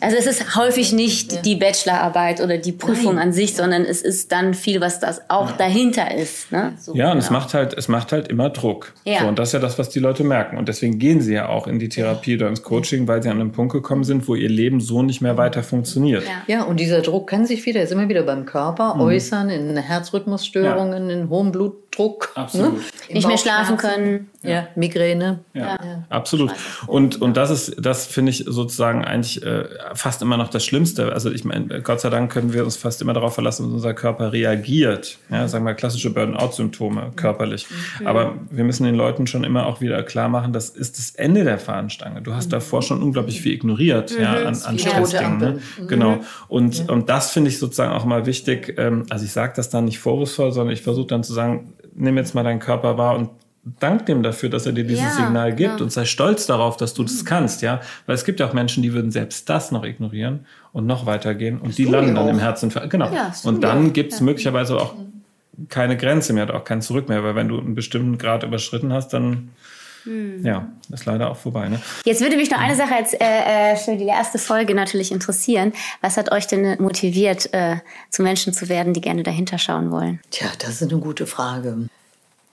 Also 0.00 0.16
es 0.16 0.26
ist 0.26 0.56
häufig 0.56 0.92
nicht 0.92 1.32
ja. 1.32 1.40
die 1.40 1.56
Bachelorarbeit 1.56 2.40
oder 2.40 2.58
die 2.58 2.72
Prüfung 2.72 3.16
Nein. 3.16 3.28
an 3.28 3.32
sich, 3.32 3.54
sondern 3.54 3.84
es 3.84 4.02
ist 4.02 4.32
dann 4.32 4.54
viel, 4.54 4.80
was 4.80 5.00
das 5.00 5.22
auch 5.28 5.50
ja. 5.50 5.56
dahinter 5.58 6.14
ist. 6.14 6.52
Ne? 6.52 6.74
So, 6.80 6.94
ja, 6.94 7.06
und 7.06 7.12
genau. 7.12 7.24
es 7.24 7.30
macht 7.30 7.54
halt, 7.54 7.74
es 7.74 7.88
macht 7.88 8.12
halt 8.12 8.28
immer 8.28 8.50
Druck. 8.50 8.92
Ja. 9.04 9.20
So, 9.20 9.26
und 9.28 9.38
das 9.38 9.48
ist 9.48 9.52
ja 9.54 9.58
das, 9.60 9.78
was 9.78 9.88
die 9.88 10.00
Leute 10.00 10.24
merken. 10.24 10.41
Und 10.50 10.68
deswegen 10.68 10.98
gehen 10.98 11.20
sie 11.20 11.34
ja 11.34 11.48
auch 11.48 11.66
in 11.66 11.78
die 11.78 11.88
Therapie 11.88 12.36
oder 12.36 12.48
ins 12.48 12.62
Coaching, 12.62 13.08
weil 13.08 13.22
sie 13.22 13.28
an 13.28 13.40
einen 13.40 13.52
Punkt 13.52 13.72
gekommen 13.72 14.04
sind, 14.04 14.26
wo 14.28 14.34
ihr 14.34 14.48
Leben 14.48 14.80
so 14.80 15.02
nicht 15.02 15.20
mehr 15.20 15.36
weiter 15.36 15.62
funktioniert. 15.62 16.24
Ja, 16.46 16.64
und 16.64 16.80
dieser 16.80 17.00
Druck 17.00 17.28
kann 17.28 17.46
sich 17.46 17.64
wieder, 17.66 17.82
ist 17.82 17.92
immer 17.92 18.08
wieder 18.08 18.22
beim 18.22 18.46
Körper 18.46 18.94
mhm. 18.94 19.00
äußern, 19.02 19.50
in 19.50 19.76
Herzrhythmusstörungen, 19.76 21.10
in 21.10 21.28
hohem 21.28 21.52
Blutdruck. 21.52 22.32
Ne? 22.36 22.42
Absolut. 22.42 22.72
Ne? 22.74 22.80
Nicht 23.14 23.28
mehr 23.28 23.38
schlafen 23.38 23.76
können. 23.76 24.30
Ja, 24.42 24.50
ja 24.50 24.68
Migräne. 24.74 25.40
Ja, 25.54 25.62
ja. 25.62 26.04
absolut. 26.08 26.52
Und, 26.86 27.20
und 27.20 27.36
das 27.36 27.50
ist, 27.50 27.76
das 27.78 28.06
finde 28.06 28.30
ich 28.30 28.44
sozusagen 28.46 29.04
eigentlich 29.04 29.42
äh, 29.42 29.64
fast 29.94 30.22
immer 30.22 30.36
noch 30.36 30.48
das 30.48 30.64
Schlimmste. 30.64 31.12
Also 31.12 31.30
ich 31.30 31.44
meine, 31.44 31.80
Gott 31.82 32.00
sei 32.00 32.10
Dank 32.10 32.32
können 32.32 32.52
wir 32.52 32.64
uns 32.64 32.76
fast 32.76 33.02
immer 33.02 33.12
darauf 33.12 33.34
verlassen, 33.34 33.64
dass 33.64 33.72
unser 33.72 33.94
Körper 33.94 34.32
reagiert. 34.32 35.18
Ja, 35.30 35.46
sagen 35.48 35.64
wir 35.64 35.74
klassische 35.74 36.10
Burnout-Symptome 36.10 37.12
körperlich. 37.16 37.66
Mhm. 38.00 38.06
Aber 38.06 38.34
wir 38.50 38.64
müssen 38.64 38.84
den 38.84 38.94
Leuten 38.94 39.26
schon 39.26 39.44
immer 39.44 39.66
auch 39.66 39.80
wieder 39.80 40.02
klar 40.02 40.28
machen, 40.32 40.52
das 40.52 40.70
ist 40.70 40.98
das 40.98 41.10
Ende 41.10 41.44
der 41.44 41.58
Fahnenstange. 41.58 42.22
Du 42.22 42.34
hast 42.34 42.46
mhm. 42.46 42.50
davor 42.50 42.82
schon 42.82 43.02
unglaublich 43.02 43.40
viel 43.40 43.52
ignoriert, 43.52 44.12
mhm. 44.16 44.22
ja, 44.22 44.32
an, 44.32 44.56
an 44.60 44.78
Stressdingen. 44.78 45.38
Ne? 45.38 45.60
Mhm. 45.78 45.86
Genau. 45.86 46.18
Und, 46.48 46.88
und 46.90 47.08
das 47.08 47.30
finde 47.30 47.50
ich 47.50 47.58
sozusagen 47.58 47.92
auch 47.92 48.04
mal 48.04 48.26
wichtig. 48.26 48.74
Ähm, 48.78 49.06
also 49.10 49.24
ich 49.24 49.32
sage 49.32 49.52
das 49.54 49.70
dann 49.70 49.84
nicht 49.84 50.00
vorwurfsvoll, 50.00 50.50
sondern 50.52 50.72
ich 50.72 50.82
versuche 50.82 51.06
dann 51.06 51.22
zu 51.22 51.32
sagen, 51.32 51.74
nimm 51.94 52.16
jetzt 52.16 52.34
mal 52.34 52.42
deinen 52.42 52.60
Körper 52.60 52.98
wahr 52.98 53.16
und 53.16 53.30
dank 53.78 54.06
dem 54.06 54.22
dafür, 54.22 54.48
dass 54.48 54.66
er 54.66 54.72
dir 54.72 54.84
dieses 54.84 55.04
ja, 55.04 55.24
Signal 55.24 55.54
gibt 55.54 55.78
ja. 55.78 55.84
und 55.84 55.92
sei 55.92 56.04
stolz 56.04 56.46
darauf, 56.46 56.76
dass 56.76 56.94
du 56.94 57.04
das 57.04 57.24
kannst, 57.24 57.62
ja. 57.62 57.80
Weil 58.06 58.16
es 58.16 58.24
gibt 58.24 58.40
ja 58.40 58.48
auch 58.48 58.52
Menschen, 58.52 58.82
die 58.82 58.92
würden 58.92 59.10
selbst 59.10 59.48
das 59.48 59.70
noch 59.70 59.84
ignorieren 59.84 60.46
und 60.72 60.86
noch 60.86 61.06
weitergehen 61.06 61.58
und 61.58 61.68
das 61.68 61.76
die 61.76 61.84
landen 61.84 62.14
dann 62.14 62.28
im 62.28 62.38
Herzen. 62.38 62.72
Genau. 62.88 63.12
Ja, 63.12 63.32
und 63.44 63.62
dann 63.62 63.92
gibt 63.92 64.12
es 64.12 64.20
möglicherweise 64.20 64.76
auch 64.76 64.94
keine 65.68 65.96
Grenze 65.96 66.32
mehr, 66.32 66.52
auch 66.54 66.64
kein 66.64 66.82
Zurück 66.82 67.08
mehr, 67.08 67.22
weil 67.22 67.34
wenn 67.34 67.48
du 67.48 67.58
einen 67.58 67.74
bestimmten 67.74 68.18
Grad 68.18 68.42
überschritten 68.42 68.92
hast, 68.92 69.12
dann 69.12 69.50
hm. 70.04 70.44
Ja, 70.44 70.68
ist 70.92 71.04
leider 71.06 71.30
auch 71.30 71.36
vorbei. 71.36 71.68
Ne? 71.68 71.80
Jetzt 72.04 72.20
würde 72.20 72.36
mich 72.36 72.50
noch 72.50 72.58
eine 72.58 72.74
Sache 72.74 72.94
als, 72.94 73.12
äh, 73.14 73.18
äh, 73.20 73.76
für 73.76 73.96
die 73.96 74.06
erste 74.06 74.38
Folge 74.38 74.74
natürlich 74.74 75.12
interessieren. 75.12 75.72
Was 76.00 76.16
hat 76.16 76.32
euch 76.32 76.46
denn 76.46 76.80
motiviert, 76.80 77.52
äh, 77.52 77.76
zu 78.10 78.22
Menschen 78.22 78.52
zu 78.52 78.68
werden, 78.68 78.92
die 78.94 79.00
gerne 79.00 79.22
dahinter 79.22 79.58
schauen 79.58 79.90
wollen? 79.90 80.20
Tja, 80.30 80.48
das 80.58 80.80
ist 80.80 80.90
eine 80.90 81.00
gute 81.00 81.26
Frage. 81.26 81.88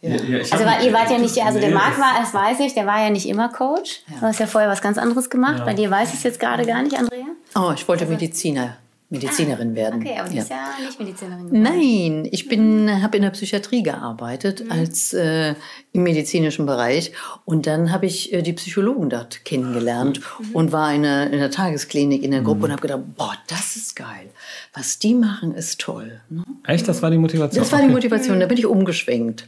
Ja. 0.01 0.15
Ja, 0.15 0.37
also 0.39 0.65
war, 0.65 0.81
ihr 0.81 0.93
wart 0.93 1.11
ja 1.11 1.17
nicht, 1.17 1.37
also 1.43 1.59
der 1.59 1.71
Marc 1.71 1.99
war, 1.99 2.21
das 2.21 2.33
weiß 2.33 2.61
ich, 2.61 2.73
der 2.73 2.85
war 2.85 3.03
ja 3.03 3.09
nicht 3.09 3.27
immer 3.27 3.49
Coach. 3.49 4.01
Du 4.07 4.21
hast 4.21 4.39
ja 4.39 4.47
vorher 4.47 4.69
was 4.69 4.81
ganz 4.81 4.97
anderes 4.97 5.29
gemacht. 5.29 5.65
Bei 5.65 5.73
dir 5.73 5.91
weiß 5.91 6.09
ich 6.09 6.15
es 6.15 6.23
jetzt 6.23 6.39
gerade 6.39 6.65
gar 6.65 6.81
nicht, 6.81 6.97
Andrea. 6.97 7.25
Oh, 7.55 7.71
ich 7.75 7.85
wollte 7.87 8.05
Mediziner. 8.05 8.77
Medizinerin 9.11 9.71
ah, 9.71 9.75
werden. 9.75 10.01
Okay, 10.01 10.15
aber 10.19 10.29
du 10.29 10.35
bist 10.35 10.49
ja, 10.51 10.55
ja 10.79 10.85
nicht 10.85 10.99
Medizinerin 10.99 11.47
geworden. 11.47 11.61
Nein, 11.63 12.27
ich 12.31 12.47
bin, 12.47 13.01
habe 13.01 13.17
in 13.17 13.23
der 13.23 13.31
Psychiatrie 13.31 13.81
gearbeitet 13.81 14.63
mhm. 14.63 14.71
als 14.71 15.13
äh, 15.13 15.55
im 15.93 16.03
medizinischen 16.03 16.67
Bereich 16.67 17.11
und 17.43 17.65
dann 17.65 17.91
habe 17.91 18.05
ich 18.05 18.31
äh, 18.33 18.43
die 18.43 18.53
Psychologen 18.53 19.09
dort 19.09 19.43
kennengelernt 19.45 20.19
mhm. 20.19 20.55
und 20.55 20.71
war 20.71 20.87
eine, 20.87 21.25
in 21.25 21.39
der 21.39 21.49
Tagesklinik 21.49 22.21
in 22.21 22.31
der 22.31 22.41
Gruppe 22.41 22.59
mhm. 22.59 22.63
und 22.65 22.71
habe 22.73 22.81
gedacht, 22.83 23.01
boah, 23.17 23.33
das 23.47 23.75
ist 23.75 23.95
geil. 23.95 24.29
Was 24.73 24.99
die 24.99 25.15
machen, 25.15 25.55
ist 25.55 25.81
toll. 25.81 26.21
Ne? 26.29 26.43
Echt, 26.67 26.87
das 26.87 27.01
war 27.01 27.09
die 27.09 27.17
Motivation? 27.17 27.63
Das 27.63 27.71
war 27.71 27.81
die 27.81 27.87
Motivation. 27.87 28.39
Da 28.39 28.45
bin 28.45 28.57
ich 28.57 28.67
umgeschwenkt. 28.67 29.47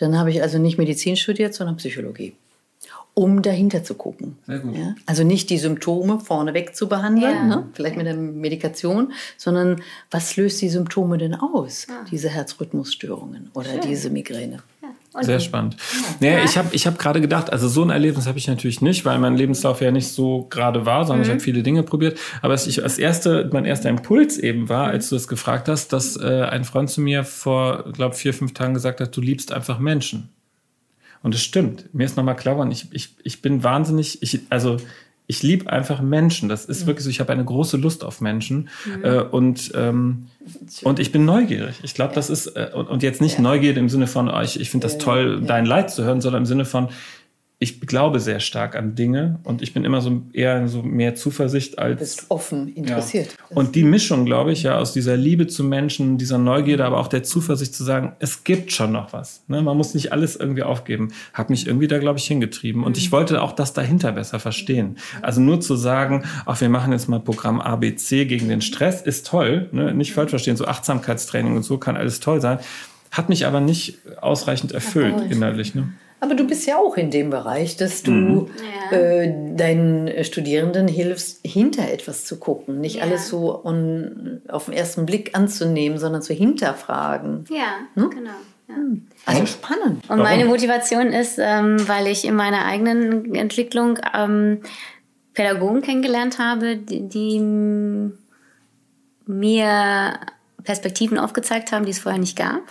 Dann 0.00 0.18
habe 0.18 0.30
ich 0.30 0.42
also 0.42 0.58
nicht 0.58 0.76
Medizin 0.76 1.16
studiert, 1.16 1.54
sondern 1.54 1.76
Psychologie. 1.76 2.34
Um 3.18 3.42
dahinter 3.42 3.82
zu 3.82 3.94
gucken. 3.94 4.36
Sehr 4.46 4.60
gut. 4.60 4.76
Ja? 4.76 4.94
Also 5.04 5.24
nicht 5.24 5.50
die 5.50 5.58
Symptome 5.58 6.20
vorneweg 6.20 6.76
zu 6.76 6.88
behandeln, 6.88 7.34
Ja. 7.34 7.44
ne? 7.44 7.68
vielleicht 7.72 7.96
mit 7.96 8.06
der 8.06 8.14
Medikation, 8.14 9.12
sondern 9.36 9.82
was 10.12 10.36
löst 10.36 10.62
die 10.62 10.68
Symptome 10.68 11.18
denn 11.18 11.34
aus, 11.34 11.88
diese 12.12 12.28
Herzrhythmusstörungen 12.28 13.50
oder 13.54 13.78
diese 13.78 14.10
Migräne? 14.10 14.62
Und 15.14 15.24
Sehr 15.24 15.40
spannend. 15.40 15.76
Naja, 16.20 16.44
ich 16.44 16.56
habe 16.56 16.68
ich 16.72 16.86
hab 16.86 16.96
gerade 16.98 17.20
gedacht, 17.20 17.50
also 17.50 17.66
so 17.66 17.82
ein 17.82 17.90
Erlebnis 17.90 18.28
habe 18.28 18.38
ich 18.38 18.46
natürlich 18.46 18.82
nicht, 18.82 19.04
weil 19.04 19.18
mein 19.18 19.36
Lebenslauf 19.36 19.80
ja 19.80 19.90
nicht 19.90 20.08
so 20.12 20.46
gerade 20.48 20.86
war, 20.86 21.04
sondern 21.04 21.24
ich 21.24 21.30
habe 21.30 21.40
viele 21.40 21.64
Dinge 21.64 21.82
probiert. 21.82 22.20
Aber 22.40 22.52
was 22.52 22.68
ich 22.68 22.84
als 22.84 22.98
erste, 22.98 23.50
mein 23.52 23.64
erster 23.64 23.88
Impuls 23.88 24.38
eben 24.38 24.68
war, 24.68 24.86
als 24.86 25.08
du 25.08 25.16
das 25.16 25.26
gefragt 25.26 25.66
hast, 25.68 25.92
dass 25.92 26.16
äh, 26.16 26.42
ein 26.42 26.62
Freund 26.62 26.88
zu 26.90 27.00
mir 27.00 27.24
vor, 27.24 27.84
glaube 27.94 28.14
vier, 28.14 28.32
fünf 28.32 28.54
Tagen 28.54 28.74
gesagt 28.74 29.00
hat, 29.00 29.16
du 29.16 29.20
liebst 29.20 29.50
einfach 29.52 29.80
Menschen. 29.80 30.28
Und 31.22 31.34
es 31.34 31.42
stimmt. 31.42 31.92
Mir 31.94 32.04
ist 32.04 32.16
nochmal 32.16 32.36
klar 32.36 32.54
geworden, 32.54 32.70
ich, 32.70 32.86
ich, 32.92 33.14
ich 33.22 33.42
bin 33.42 33.62
wahnsinnig, 33.62 34.22
ich, 34.22 34.40
also 34.50 34.76
ich 35.26 35.42
liebe 35.42 35.70
einfach 35.70 36.00
Menschen. 36.00 36.48
Das 36.48 36.64
ist 36.64 36.86
wirklich 36.86 37.04
so, 37.04 37.10
ich 37.10 37.20
habe 37.20 37.32
eine 37.32 37.44
große 37.44 37.76
Lust 37.76 38.02
auf 38.02 38.22
Menschen. 38.22 38.70
Äh, 39.02 39.20
und, 39.20 39.72
ähm, 39.74 40.28
und 40.82 40.98
ich 40.98 41.12
bin 41.12 41.26
neugierig. 41.26 41.80
Ich 41.82 41.92
glaube, 41.94 42.14
das 42.14 42.30
ist, 42.30 42.46
äh, 42.56 42.70
und, 42.74 42.88
und 42.88 43.02
jetzt 43.02 43.20
nicht 43.20 43.38
Neugierde 43.38 43.78
im 43.78 43.90
Sinne 43.90 44.06
von, 44.06 44.30
oh, 44.30 44.40
ich, 44.40 44.58
ich 44.58 44.70
finde 44.70 44.86
das 44.86 44.96
toll, 44.96 45.42
dein 45.42 45.66
Leid 45.66 45.90
zu 45.90 46.02
hören, 46.02 46.22
sondern 46.22 46.42
im 46.42 46.46
Sinne 46.46 46.64
von, 46.64 46.88
ich 47.60 47.80
glaube 47.80 48.20
sehr 48.20 48.38
stark 48.38 48.76
an 48.76 48.94
Dinge 48.94 49.40
und 49.42 49.62
ich 49.62 49.74
bin 49.74 49.84
immer 49.84 50.00
so 50.00 50.22
eher 50.32 50.68
so 50.68 50.80
mehr 50.80 51.16
Zuversicht 51.16 51.80
als 51.80 51.98
Bist 51.98 52.26
offen, 52.28 52.68
ja. 52.68 52.74
interessiert. 52.76 53.36
Und 53.50 53.74
die 53.74 53.82
Mischung, 53.82 54.24
glaube 54.24 54.52
ich, 54.52 54.62
ja, 54.62 54.78
aus 54.78 54.92
dieser 54.92 55.16
Liebe 55.16 55.48
zu 55.48 55.64
Menschen, 55.64 56.18
dieser 56.18 56.38
Neugierde, 56.38 56.84
aber 56.84 56.98
auch 56.98 57.08
der 57.08 57.24
Zuversicht 57.24 57.74
zu 57.74 57.82
sagen, 57.82 58.12
es 58.20 58.44
gibt 58.44 58.70
schon 58.70 58.92
noch 58.92 59.12
was. 59.12 59.42
Ne? 59.48 59.60
Man 59.60 59.76
muss 59.76 59.92
nicht 59.94 60.12
alles 60.12 60.36
irgendwie 60.36 60.62
aufgeben. 60.62 61.08
Hat 61.32 61.50
mich 61.50 61.66
irgendwie 61.66 61.88
da, 61.88 61.98
glaube 61.98 62.20
ich, 62.20 62.26
hingetrieben. 62.26 62.84
Und 62.84 62.96
ich 62.96 63.10
wollte 63.10 63.42
auch 63.42 63.52
das 63.52 63.72
dahinter 63.72 64.12
besser 64.12 64.38
verstehen. 64.38 64.96
Also 65.20 65.40
nur 65.40 65.60
zu 65.60 65.74
sagen, 65.74 66.26
ach, 66.46 66.60
wir 66.60 66.68
machen 66.68 66.92
jetzt 66.92 67.08
mal 67.08 67.18
Programm 67.18 67.60
ABC 67.60 68.26
gegen 68.26 68.48
den 68.48 68.60
Stress, 68.60 69.02
ist 69.02 69.26
toll. 69.26 69.68
Ne? 69.72 69.92
Nicht 69.94 70.12
falsch 70.12 70.30
verstehen, 70.30 70.56
so 70.56 70.66
Achtsamkeitstraining 70.66 71.56
und 71.56 71.64
so 71.64 71.76
kann 71.78 71.96
alles 71.96 72.20
toll 72.20 72.40
sein. 72.40 72.60
Hat 73.10 73.28
mich 73.28 73.46
aber 73.46 73.58
nicht 73.58 73.98
ausreichend 74.20 74.70
erfüllt 74.70 75.28
innerlich. 75.28 75.74
Ne? 75.74 75.88
Aber 76.20 76.34
du 76.34 76.46
bist 76.46 76.66
ja 76.66 76.76
auch 76.78 76.96
in 76.96 77.10
dem 77.10 77.30
Bereich, 77.30 77.76
dass 77.76 78.02
du 78.02 78.10
Mhm. 78.10 78.48
Äh, 78.90 79.54
deinen 79.56 80.24
Studierenden 80.24 80.88
hilfst, 80.88 81.40
hinter 81.46 81.90
etwas 81.92 82.24
zu 82.24 82.38
gucken. 82.38 82.80
Nicht 82.80 82.96
Ja. 82.96 83.02
alles 83.02 83.28
so 83.28 83.64
on, 83.64 84.40
auf 84.48 84.64
den 84.64 84.74
ersten 84.74 85.04
Blick 85.06 85.36
anzunehmen, 85.36 85.98
sondern 85.98 86.22
zu 86.22 86.32
hinterfragen. 86.32 87.44
Ja, 87.50 87.76
Hm? 87.94 88.10
genau. 88.10 88.30
Ja. 88.68 88.74
Also 89.26 89.46
spannend. 89.46 90.08
Und 90.08 90.18
meine 90.18 90.44
Motivation 90.46 91.08
ist, 91.12 91.38
ähm, 91.38 91.86
weil 91.88 92.06
ich 92.06 92.24
in 92.24 92.34
meiner 92.34 92.64
eigenen 92.64 93.34
Entwicklung 93.34 93.98
ähm, 94.14 94.62
Pädagogen 95.34 95.82
kennengelernt 95.82 96.38
habe, 96.38 96.76
die, 96.76 97.08
die 97.08 97.38
mir 99.26 100.18
Perspektiven 100.64 101.18
aufgezeigt 101.18 101.72
haben, 101.72 101.84
die 101.84 101.90
es 101.92 101.98
vorher 101.98 102.18
nicht 102.20 102.36
gab. 102.36 102.62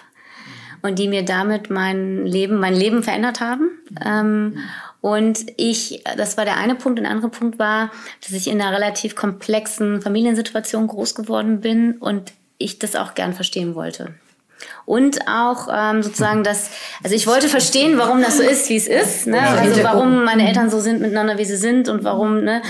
Und 0.88 1.00
die 1.00 1.10
mir 1.10 1.26
damit 1.26 1.70
mein 1.70 2.26
Leben, 2.26 2.60
mein 2.60 2.74
Leben 2.74 3.04
verändert 3.04 3.42
haben. 3.42 3.72
Ähm, 4.04 4.58
und 5.02 5.40
ich, 5.58 6.04
das 6.16 6.38
war 6.38 6.46
der 6.46 6.56
eine 6.56 6.76
Punkt. 6.76 6.98
Und 6.98 7.04
der 7.04 7.12
andere 7.12 7.30
Punkt 7.30 7.60
war, 7.60 7.92
dass 8.22 8.32
ich 8.32 8.48
in 8.48 8.62
einer 8.62 8.74
relativ 8.74 9.16
komplexen 9.16 10.02
Familiensituation 10.02 10.88
groß 10.88 11.14
geworden 11.14 11.60
bin 11.60 11.98
und 11.98 12.32
ich 12.58 12.80
das 12.80 12.96
auch 12.96 13.16
gern 13.16 13.34
verstehen 13.34 13.76
wollte. 13.76 14.16
Und 14.86 15.28
auch 15.28 15.68
ähm, 15.72 16.02
sozusagen 16.02 16.44
das, 16.44 16.72
also 17.04 17.16
ich 17.16 17.28
wollte 17.28 17.50
verstehen, 17.50 17.98
warum 17.98 18.22
das 18.22 18.38
so 18.38 18.44
ist, 18.44 18.70
wie 18.70 18.78
es 18.78 18.88
ist. 18.88 19.28
Ne? 19.28 19.40
Also 19.40 19.84
warum 19.84 20.24
meine 20.24 20.48
Eltern 20.48 20.70
so 20.70 20.80
sind 20.80 21.02
miteinander, 21.02 21.38
wie 21.38 21.46
sie 21.46 21.58
sind 21.58 21.90
und 21.90 22.06
warum. 22.06 22.44
Ne? 22.44 22.62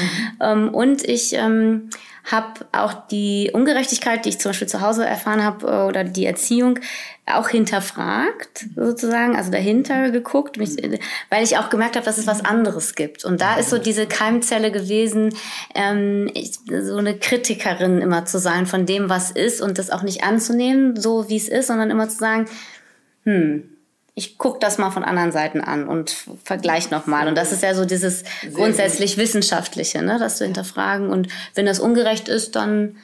Ähm, 0.42 0.74
und 0.74 1.08
ich 1.08 1.34
ähm, 1.34 1.90
habe 2.32 2.66
auch 2.74 3.08
die 3.08 3.52
Ungerechtigkeit, 3.54 4.26
die 4.26 4.30
ich 4.30 4.40
zum 4.40 4.50
Beispiel 4.50 4.68
zu 4.68 4.82
Hause 4.82 5.06
erfahren 5.06 5.44
habe, 5.44 5.66
äh, 5.66 5.88
oder 5.88 6.04
die 6.04 6.26
Erziehung 6.26 6.80
auch 7.26 7.50
hinterfragt, 7.50 8.68
sozusagen, 8.76 9.36
also 9.36 9.52
dahinter 9.52 10.12
geguckt, 10.12 10.58
mich, 10.58 10.78
weil 11.30 11.44
ich 11.44 11.58
auch 11.58 11.70
gemerkt 11.70 11.96
habe, 11.96 12.06
dass 12.06 12.18
es 12.18 12.28
was 12.28 12.46
anderes 12.46 12.96
gibt. 12.96 13.26
Und 13.26 13.42
da 13.42 13.56
ist 13.56 13.70
so 13.70 13.78
diese 13.78 14.08
Keimzelle 14.08 14.72
gewesen, 14.72 15.34
ähm, 15.76 16.30
ich, 16.34 16.60
so 16.68 16.98
eine 16.98 17.18
Kritikerin 17.18 18.02
immer 18.02 18.26
zu 18.26 18.40
sein 18.40 18.66
von 18.66 18.86
dem, 18.86 19.10
was 19.10 19.32
ist 19.32 19.62
und 19.62 19.78
das 19.78 19.90
auch 19.90 20.04
nicht 20.04 20.24
anzunehmen, 20.24 21.00
so 21.00 21.30
wie 21.30 21.38
es 21.38 21.50
ist, 21.50 21.68
sondern 21.68 21.92
immer 21.92 22.08
zu 22.08 22.18
sagen, 22.18 22.46
hm, 23.24 23.77
ich 24.18 24.40
gucke 24.40 24.58
das 24.60 24.80
mal 24.80 24.90
von 24.90 25.04
anderen 25.04 25.32
Seiten 25.32 25.62
an 25.62 25.88
und 25.88 26.10
vergleiche 26.44 26.90
nochmal. 26.90 27.28
Und 27.28 27.38
das 27.38 27.52
ist 27.52 27.62
ja 27.62 27.76
so 27.76 27.86
dieses 27.86 28.24
grundsätzlich 28.52 29.16
Wissenschaftliche, 29.16 30.02
ne? 30.02 30.18
das 30.18 30.38
zu 30.38 30.44
hinterfragen. 30.44 31.10
Und 31.10 31.28
wenn 31.54 31.68
das 31.68 31.80
ungerecht 31.80 32.28
ist, 32.28 32.56
dann, 32.56 32.96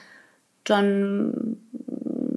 dann 0.63 1.57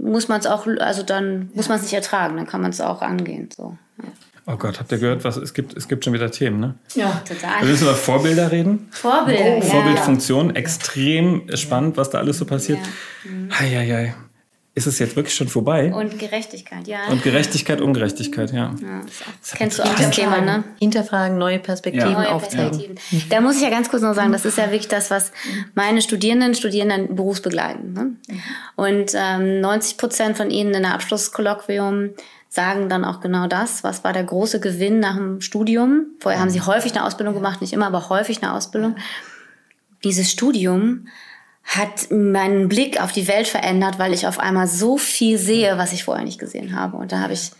muss 0.02 0.28
man 0.28 0.40
es 0.40 0.46
auch, 0.46 0.66
also 0.78 1.02
dann 1.02 1.50
muss 1.54 1.70
man 1.70 1.78
es 1.78 1.84
nicht 1.84 1.94
ertragen, 1.94 2.36
dann 2.36 2.46
kann 2.46 2.60
man 2.60 2.70
es 2.70 2.82
auch 2.82 3.00
angehen. 3.00 3.48
So. 3.56 3.78
Ja. 4.02 4.10
Oh 4.44 4.58
Gott, 4.58 4.78
habt 4.78 4.92
ihr 4.92 4.98
gehört, 4.98 5.24
was 5.24 5.38
es 5.38 5.54
gibt? 5.54 5.74
Es 5.74 5.88
gibt 5.88 6.04
schon 6.04 6.12
wieder 6.12 6.30
Themen, 6.30 6.60
ne? 6.60 6.74
Ja. 6.94 7.22
Total. 7.26 7.62
Wir 7.62 7.68
müssen 7.68 7.84
über 7.84 7.94
Vorbilder 7.94 8.52
reden. 8.52 8.88
Vorbild. 8.90 9.40
Oh, 9.40 9.56
ja. 9.56 9.62
Vorbildfunktion, 9.62 10.54
extrem 10.54 11.48
spannend, 11.54 11.96
was 11.96 12.10
da 12.10 12.18
alles 12.18 12.36
so 12.36 12.44
passiert. 12.44 12.80
Hei, 13.58 13.70
hei, 13.70 13.86
hei. 13.86 14.14
Ist 14.76 14.86
es 14.86 14.98
jetzt 14.98 15.16
wirklich 15.16 15.34
schon 15.34 15.48
vorbei? 15.48 15.90
Und 15.90 16.18
Gerechtigkeit, 16.18 16.86
ja. 16.86 17.08
Und 17.08 17.22
Gerechtigkeit, 17.22 17.80
Ungerechtigkeit, 17.80 18.52
ja. 18.52 18.74
ja 18.82 19.00
ist 19.00 19.22
auch, 19.22 19.56
kennst 19.56 19.78
du 19.78 19.82
auch 19.82 19.94
das 19.94 20.10
Thema, 20.10 20.42
ne? 20.42 20.64
Hinterfragen, 20.78 21.38
neue 21.38 21.58
Perspektiven 21.58 22.10
Ja. 22.10 22.18
Neue 22.18 22.28
aufzeigen. 22.28 22.76
Perspektiven. 22.76 23.30
Da 23.30 23.40
muss 23.40 23.56
ich 23.56 23.62
ja 23.62 23.70
ganz 23.70 23.88
kurz 23.88 24.02
noch 24.02 24.14
sagen, 24.14 24.32
das 24.32 24.44
ist 24.44 24.58
ja 24.58 24.64
wirklich 24.64 24.88
das, 24.88 25.10
was 25.10 25.32
meine 25.74 26.02
Studierenden, 26.02 26.54
Studierenden 26.54 27.16
berufsbegleiten. 27.16 27.94
Ne? 27.94 28.16
Und 28.74 29.12
ähm, 29.14 29.62
90 29.62 29.96
Prozent 29.96 30.36
von 30.36 30.50
ihnen 30.50 30.74
in 30.74 30.82
der 30.82 30.92
Abschlusskolloquium 30.92 32.10
sagen 32.50 32.90
dann 32.90 33.06
auch 33.06 33.20
genau 33.20 33.46
das. 33.46 33.82
Was 33.82 34.04
war 34.04 34.12
der 34.12 34.24
große 34.24 34.60
Gewinn 34.60 35.00
nach 35.00 35.16
dem 35.16 35.40
Studium? 35.40 36.08
Vorher 36.20 36.38
haben 36.38 36.50
sie 36.50 36.60
häufig 36.60 36.94
eine 36.94 37.06
Ausbildung 37.06 37.32
gemacht, 37.32 37.62
nicht 37.62 37.72
immer, 37.72 37.86
aber 37.86 38.10
häufig 38.10 38.42
eine 38.42 38.52
Ausbildung. 38.52 38.96
Dieses 40.04 40.30
Studium 40.30 41.06
hat 41.66 42.10
meinen 42.10 42.68
Blick 42.68 43.00
auf 43.00 43.12
die 43.12 43.28
Welt 43.28 43.48
verändert, 43.48 43.98
weil 43.98 44.14
ich 44.14 44.26
auf 44.26 44.38
einmal 44.38 44.68
so 44.68 44.96
viel 44.96 45.36
sehe, 45.36 45.76
was 45.78 45.92
ich 45.92 46.04
vorher 46.04 46.24
nicht 46.24 46.38
gesehen 46.38 46.78
habe. 46.78 46.96
Und 46.96 47.12
da 47.12 47.18
habe 47.18 47.32
ich 47.32 47.50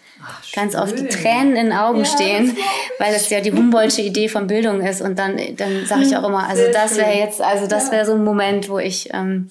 ganz 0.55 0.75
oft 0.75 0.99
die 0.99 1.07
Tränen 1.07 1.57
in 1.57 1.67
den 1.67 1.73
Augen 1.73 2.05
stehen, 2.05 2.57
weil 2.99 3.13
das 3.13 3.29
ja 3.31 3.41
die 3.41 3.53
Humboldtsche 3.53 4.03
Idee 4.03 4.29
von 4.29 4.47
Bildung 4.47 4.81
ist. 4.81 5.03
Und 5.03 5.19
dann, 5.19 5.39
dann 5.57 5.87
sage 5.87 6.03
ich 6.03 6.17
auch 6.17 6.27
immer, 6.27 6.49
also 6.49 6.63
das 6.73 6.97
wäre 6.97 7.17
jetzt, 7.17 7.41
also 7.41 7.67
das 7.67 7.93
wäre 7.93 8.07
so 8.07 8.15
ein 8.15 8.25
Moment, 8.25 8.69
wo 8.69 8.79
ich 8.79 9.11
ähm, 9.13 9.49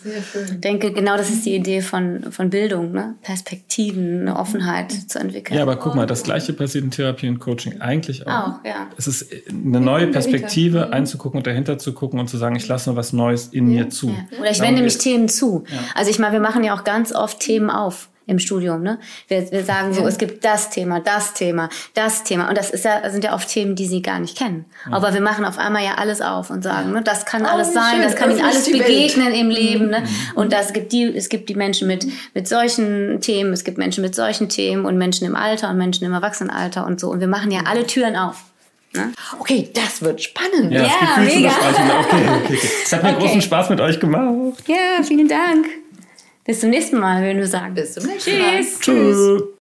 denke, 0.58 0.91
genau 0.91 1.17
das 1.17 1.30
ist 1.30 1.45
die 1.45 1.56
Idee 1.56 1.82
von, 1.82 2.32
von 2.32 2.49
Bildung, 2.49 2.91
ne? 2.91 3.15
Perspektiven, 3.21 4.21
eine 4.21 4.38
Offenheit 4.38 4.91
zu 4.91 5.19
entwickeln. 5.19 5.56
Ja, 5.56 5.63
aber 5.63 5.75
guck 5.75 5.95
mal, 5.95 6.08
das 6.08 6.23
Gleiche 6.23 6.54
passiert 6.54 6.84
in 6.84 6.91
Therapie 6.91 7.30
und 7.30 7.39
Coaching 7.39 7.82
eigentlich 7.82 8.25
auch. 8.28 8.36
Auch, 8.36 8.65
ja. 8.65 8.88
Es 8.97 9.08
ist 9.08 9.32
eine 9.49 9.80
neue 9.80 10.08
Perspektive 10.08 10.91
einzugucken 10.91 11.38
und 11.38 11.47
dahinter 11.47 11.78
zu 11.78 11.93
gucken 11.93 12.19
und 12.19 12.28
zu 12.28 12.38
sagen, 12.38 12.56
ich 12.56 12.67
lasse 12.67 12.89
nur 12.89 12.97
was 12.97 13.13
Neues 13.13 13.47
in 13.47 13.67
mir 13.67 13.89
zu. 13.89 14.10
Ja. 14.10 14.39
Oder 14.39 14.51
ich 14.51 14.58
Darum 14.58 14.71
wende 14.71 14.84
mich. 14.84 14.97
Themen 14.97 15.30
zu. 15.30 15.63
Also 15.93 16.10
ich 16.10 16.19
meine, 16.19 16.34
wir 16.34 16.39
machen 16.39 16.63
ja 16.63 16.75
auch 16.75 16.84
ganz 16.84 17.13
oft 17.13 17.39
Themen 17.39 17.69
auf 17.69 18.10
im 18.27 18.39
Studium. 18.39 18.81
Ne? 18.81 18.99
Wir, 19.27 19.51
wir 19.51 19.63
sagen 19.63 19.93
so, 19.93 20.07
es 20.07 20.17
gibt 20.17 20.43
das 20.43 20.69
Thema, 20.69 20.99
das 20.99 21.33
Thema, 21.33 21.69
das 21.93 22.23
Thema. 22.23 22.49
Und 22.49 22.57
das 22.57 22.69
ist 22.71 22.85
ja, 22.85 23.09
sind 23.09 23.23
ja 23.23 23.33
oft 23.33 23.47
Themen, 23.47 23.75
die 23.75 23.85
sie 23.85 24.01
gar 24.01 24.19
nicht 24.19 24.38
kennen. 24.38 24.65
Aber 24.91 25.13
wir 25.13 25.21
machen 25.21 25.45
auf 25.45 25.57
einmal 25.57 25.83
ja 25.83 25.95
alles 25.95 26.21
auf 26.21 26.49
und 26.49 26.63
sagen, 26.63 26.91
ne, 26.91 27.01
das 27.03 27.25
kann 27.25 27.45
alles 27.45 27.69
wie 27.69 27.73
sein, 27.73 27.91
schön, 27.93 28.01
das 28.01 28.15
kann 28.15 28.31
ihnen 28.31 28.41
alles 28.43 28.65
Welt. 28.71 28.79
begegnen 28.85 29.33
im 29.33 29.49
Leben. 29.49 29.88
Ne? 29.89 30.03
Und 30.35 30.53
das 30.53 30.73
gibt 30.73 30.91
die, 30.91 31.03
es 31.03 31.29
gibt 31.29 31.49
die 31.49 31.55
Menschen 31.55 31.88
mit, 31.88 32.05
mit 32.33 32.47
solchen 32.47 33.21
Themen, 33.21 33.53
es 33.53 33.63
gibt 33.63 33.77
Menschen 33.77 34.01
mit 34.01 34.15
solchen 34.15 34.49
Themen 34.49 34.85
und 34.85 34.97
Menschen 34.97 35.25
im 35.27 35.35
Alter 35.35 35.69
und 35.69 35.77
Menschen 35.77 36.05
im 36.05 36.13
Erwachsenenalter 36.13 36.85
und 36.85 36.99
so. 36.99 37.09
Und 37.11 37.19
wir 37.19 37.27
machen 37.27 37.51
ja 37.51 37.61
alle 37.67 37.85
Türen 37.85 38.15
auf. 38.15 38.43
Ne? 38.93 39.11
Okay, 39.39 39.69
das 39.73 40.01
wird 40.01 40.21
spannend. 40.21 40.71
Ja, 40.71 40.83
es 40.83 40.89
Ja, 40.89 41.21
mega. 41.21 41.49
besprechen. 41.49 41.91
Okay, 41.99 42.15
okay, 42.15 42.55
okay. 42.55 42.69
Es 42.85 42.93
hat 42.93 43.03
mir 43.03 43.09
Okay. 43.09 43.19
großen 43.25 43.41
Spaß 43.41 43.69
mit 43.69 43.81
euch 43.81 43.99
gemacht. 43.99 44.63
Ja, 44.67 45.03
vielen 45.03 45.27
Dank. 45.27 45.65
Bis 46.45 46.60
zum 46.60 46.69
nächsten 46.69 46.99
Mal, 46.99 47.23
wenn 47.23 47.38
du 47.38 47.47
sagen. 47.47 47.73
Bis 47.73 47.93
zum 47.93 48.05
nächsten 48.05 48.38
Mal. 48.39 48.60
Tschüss. 48.60 48.79
Tschüss. 48.79 49.43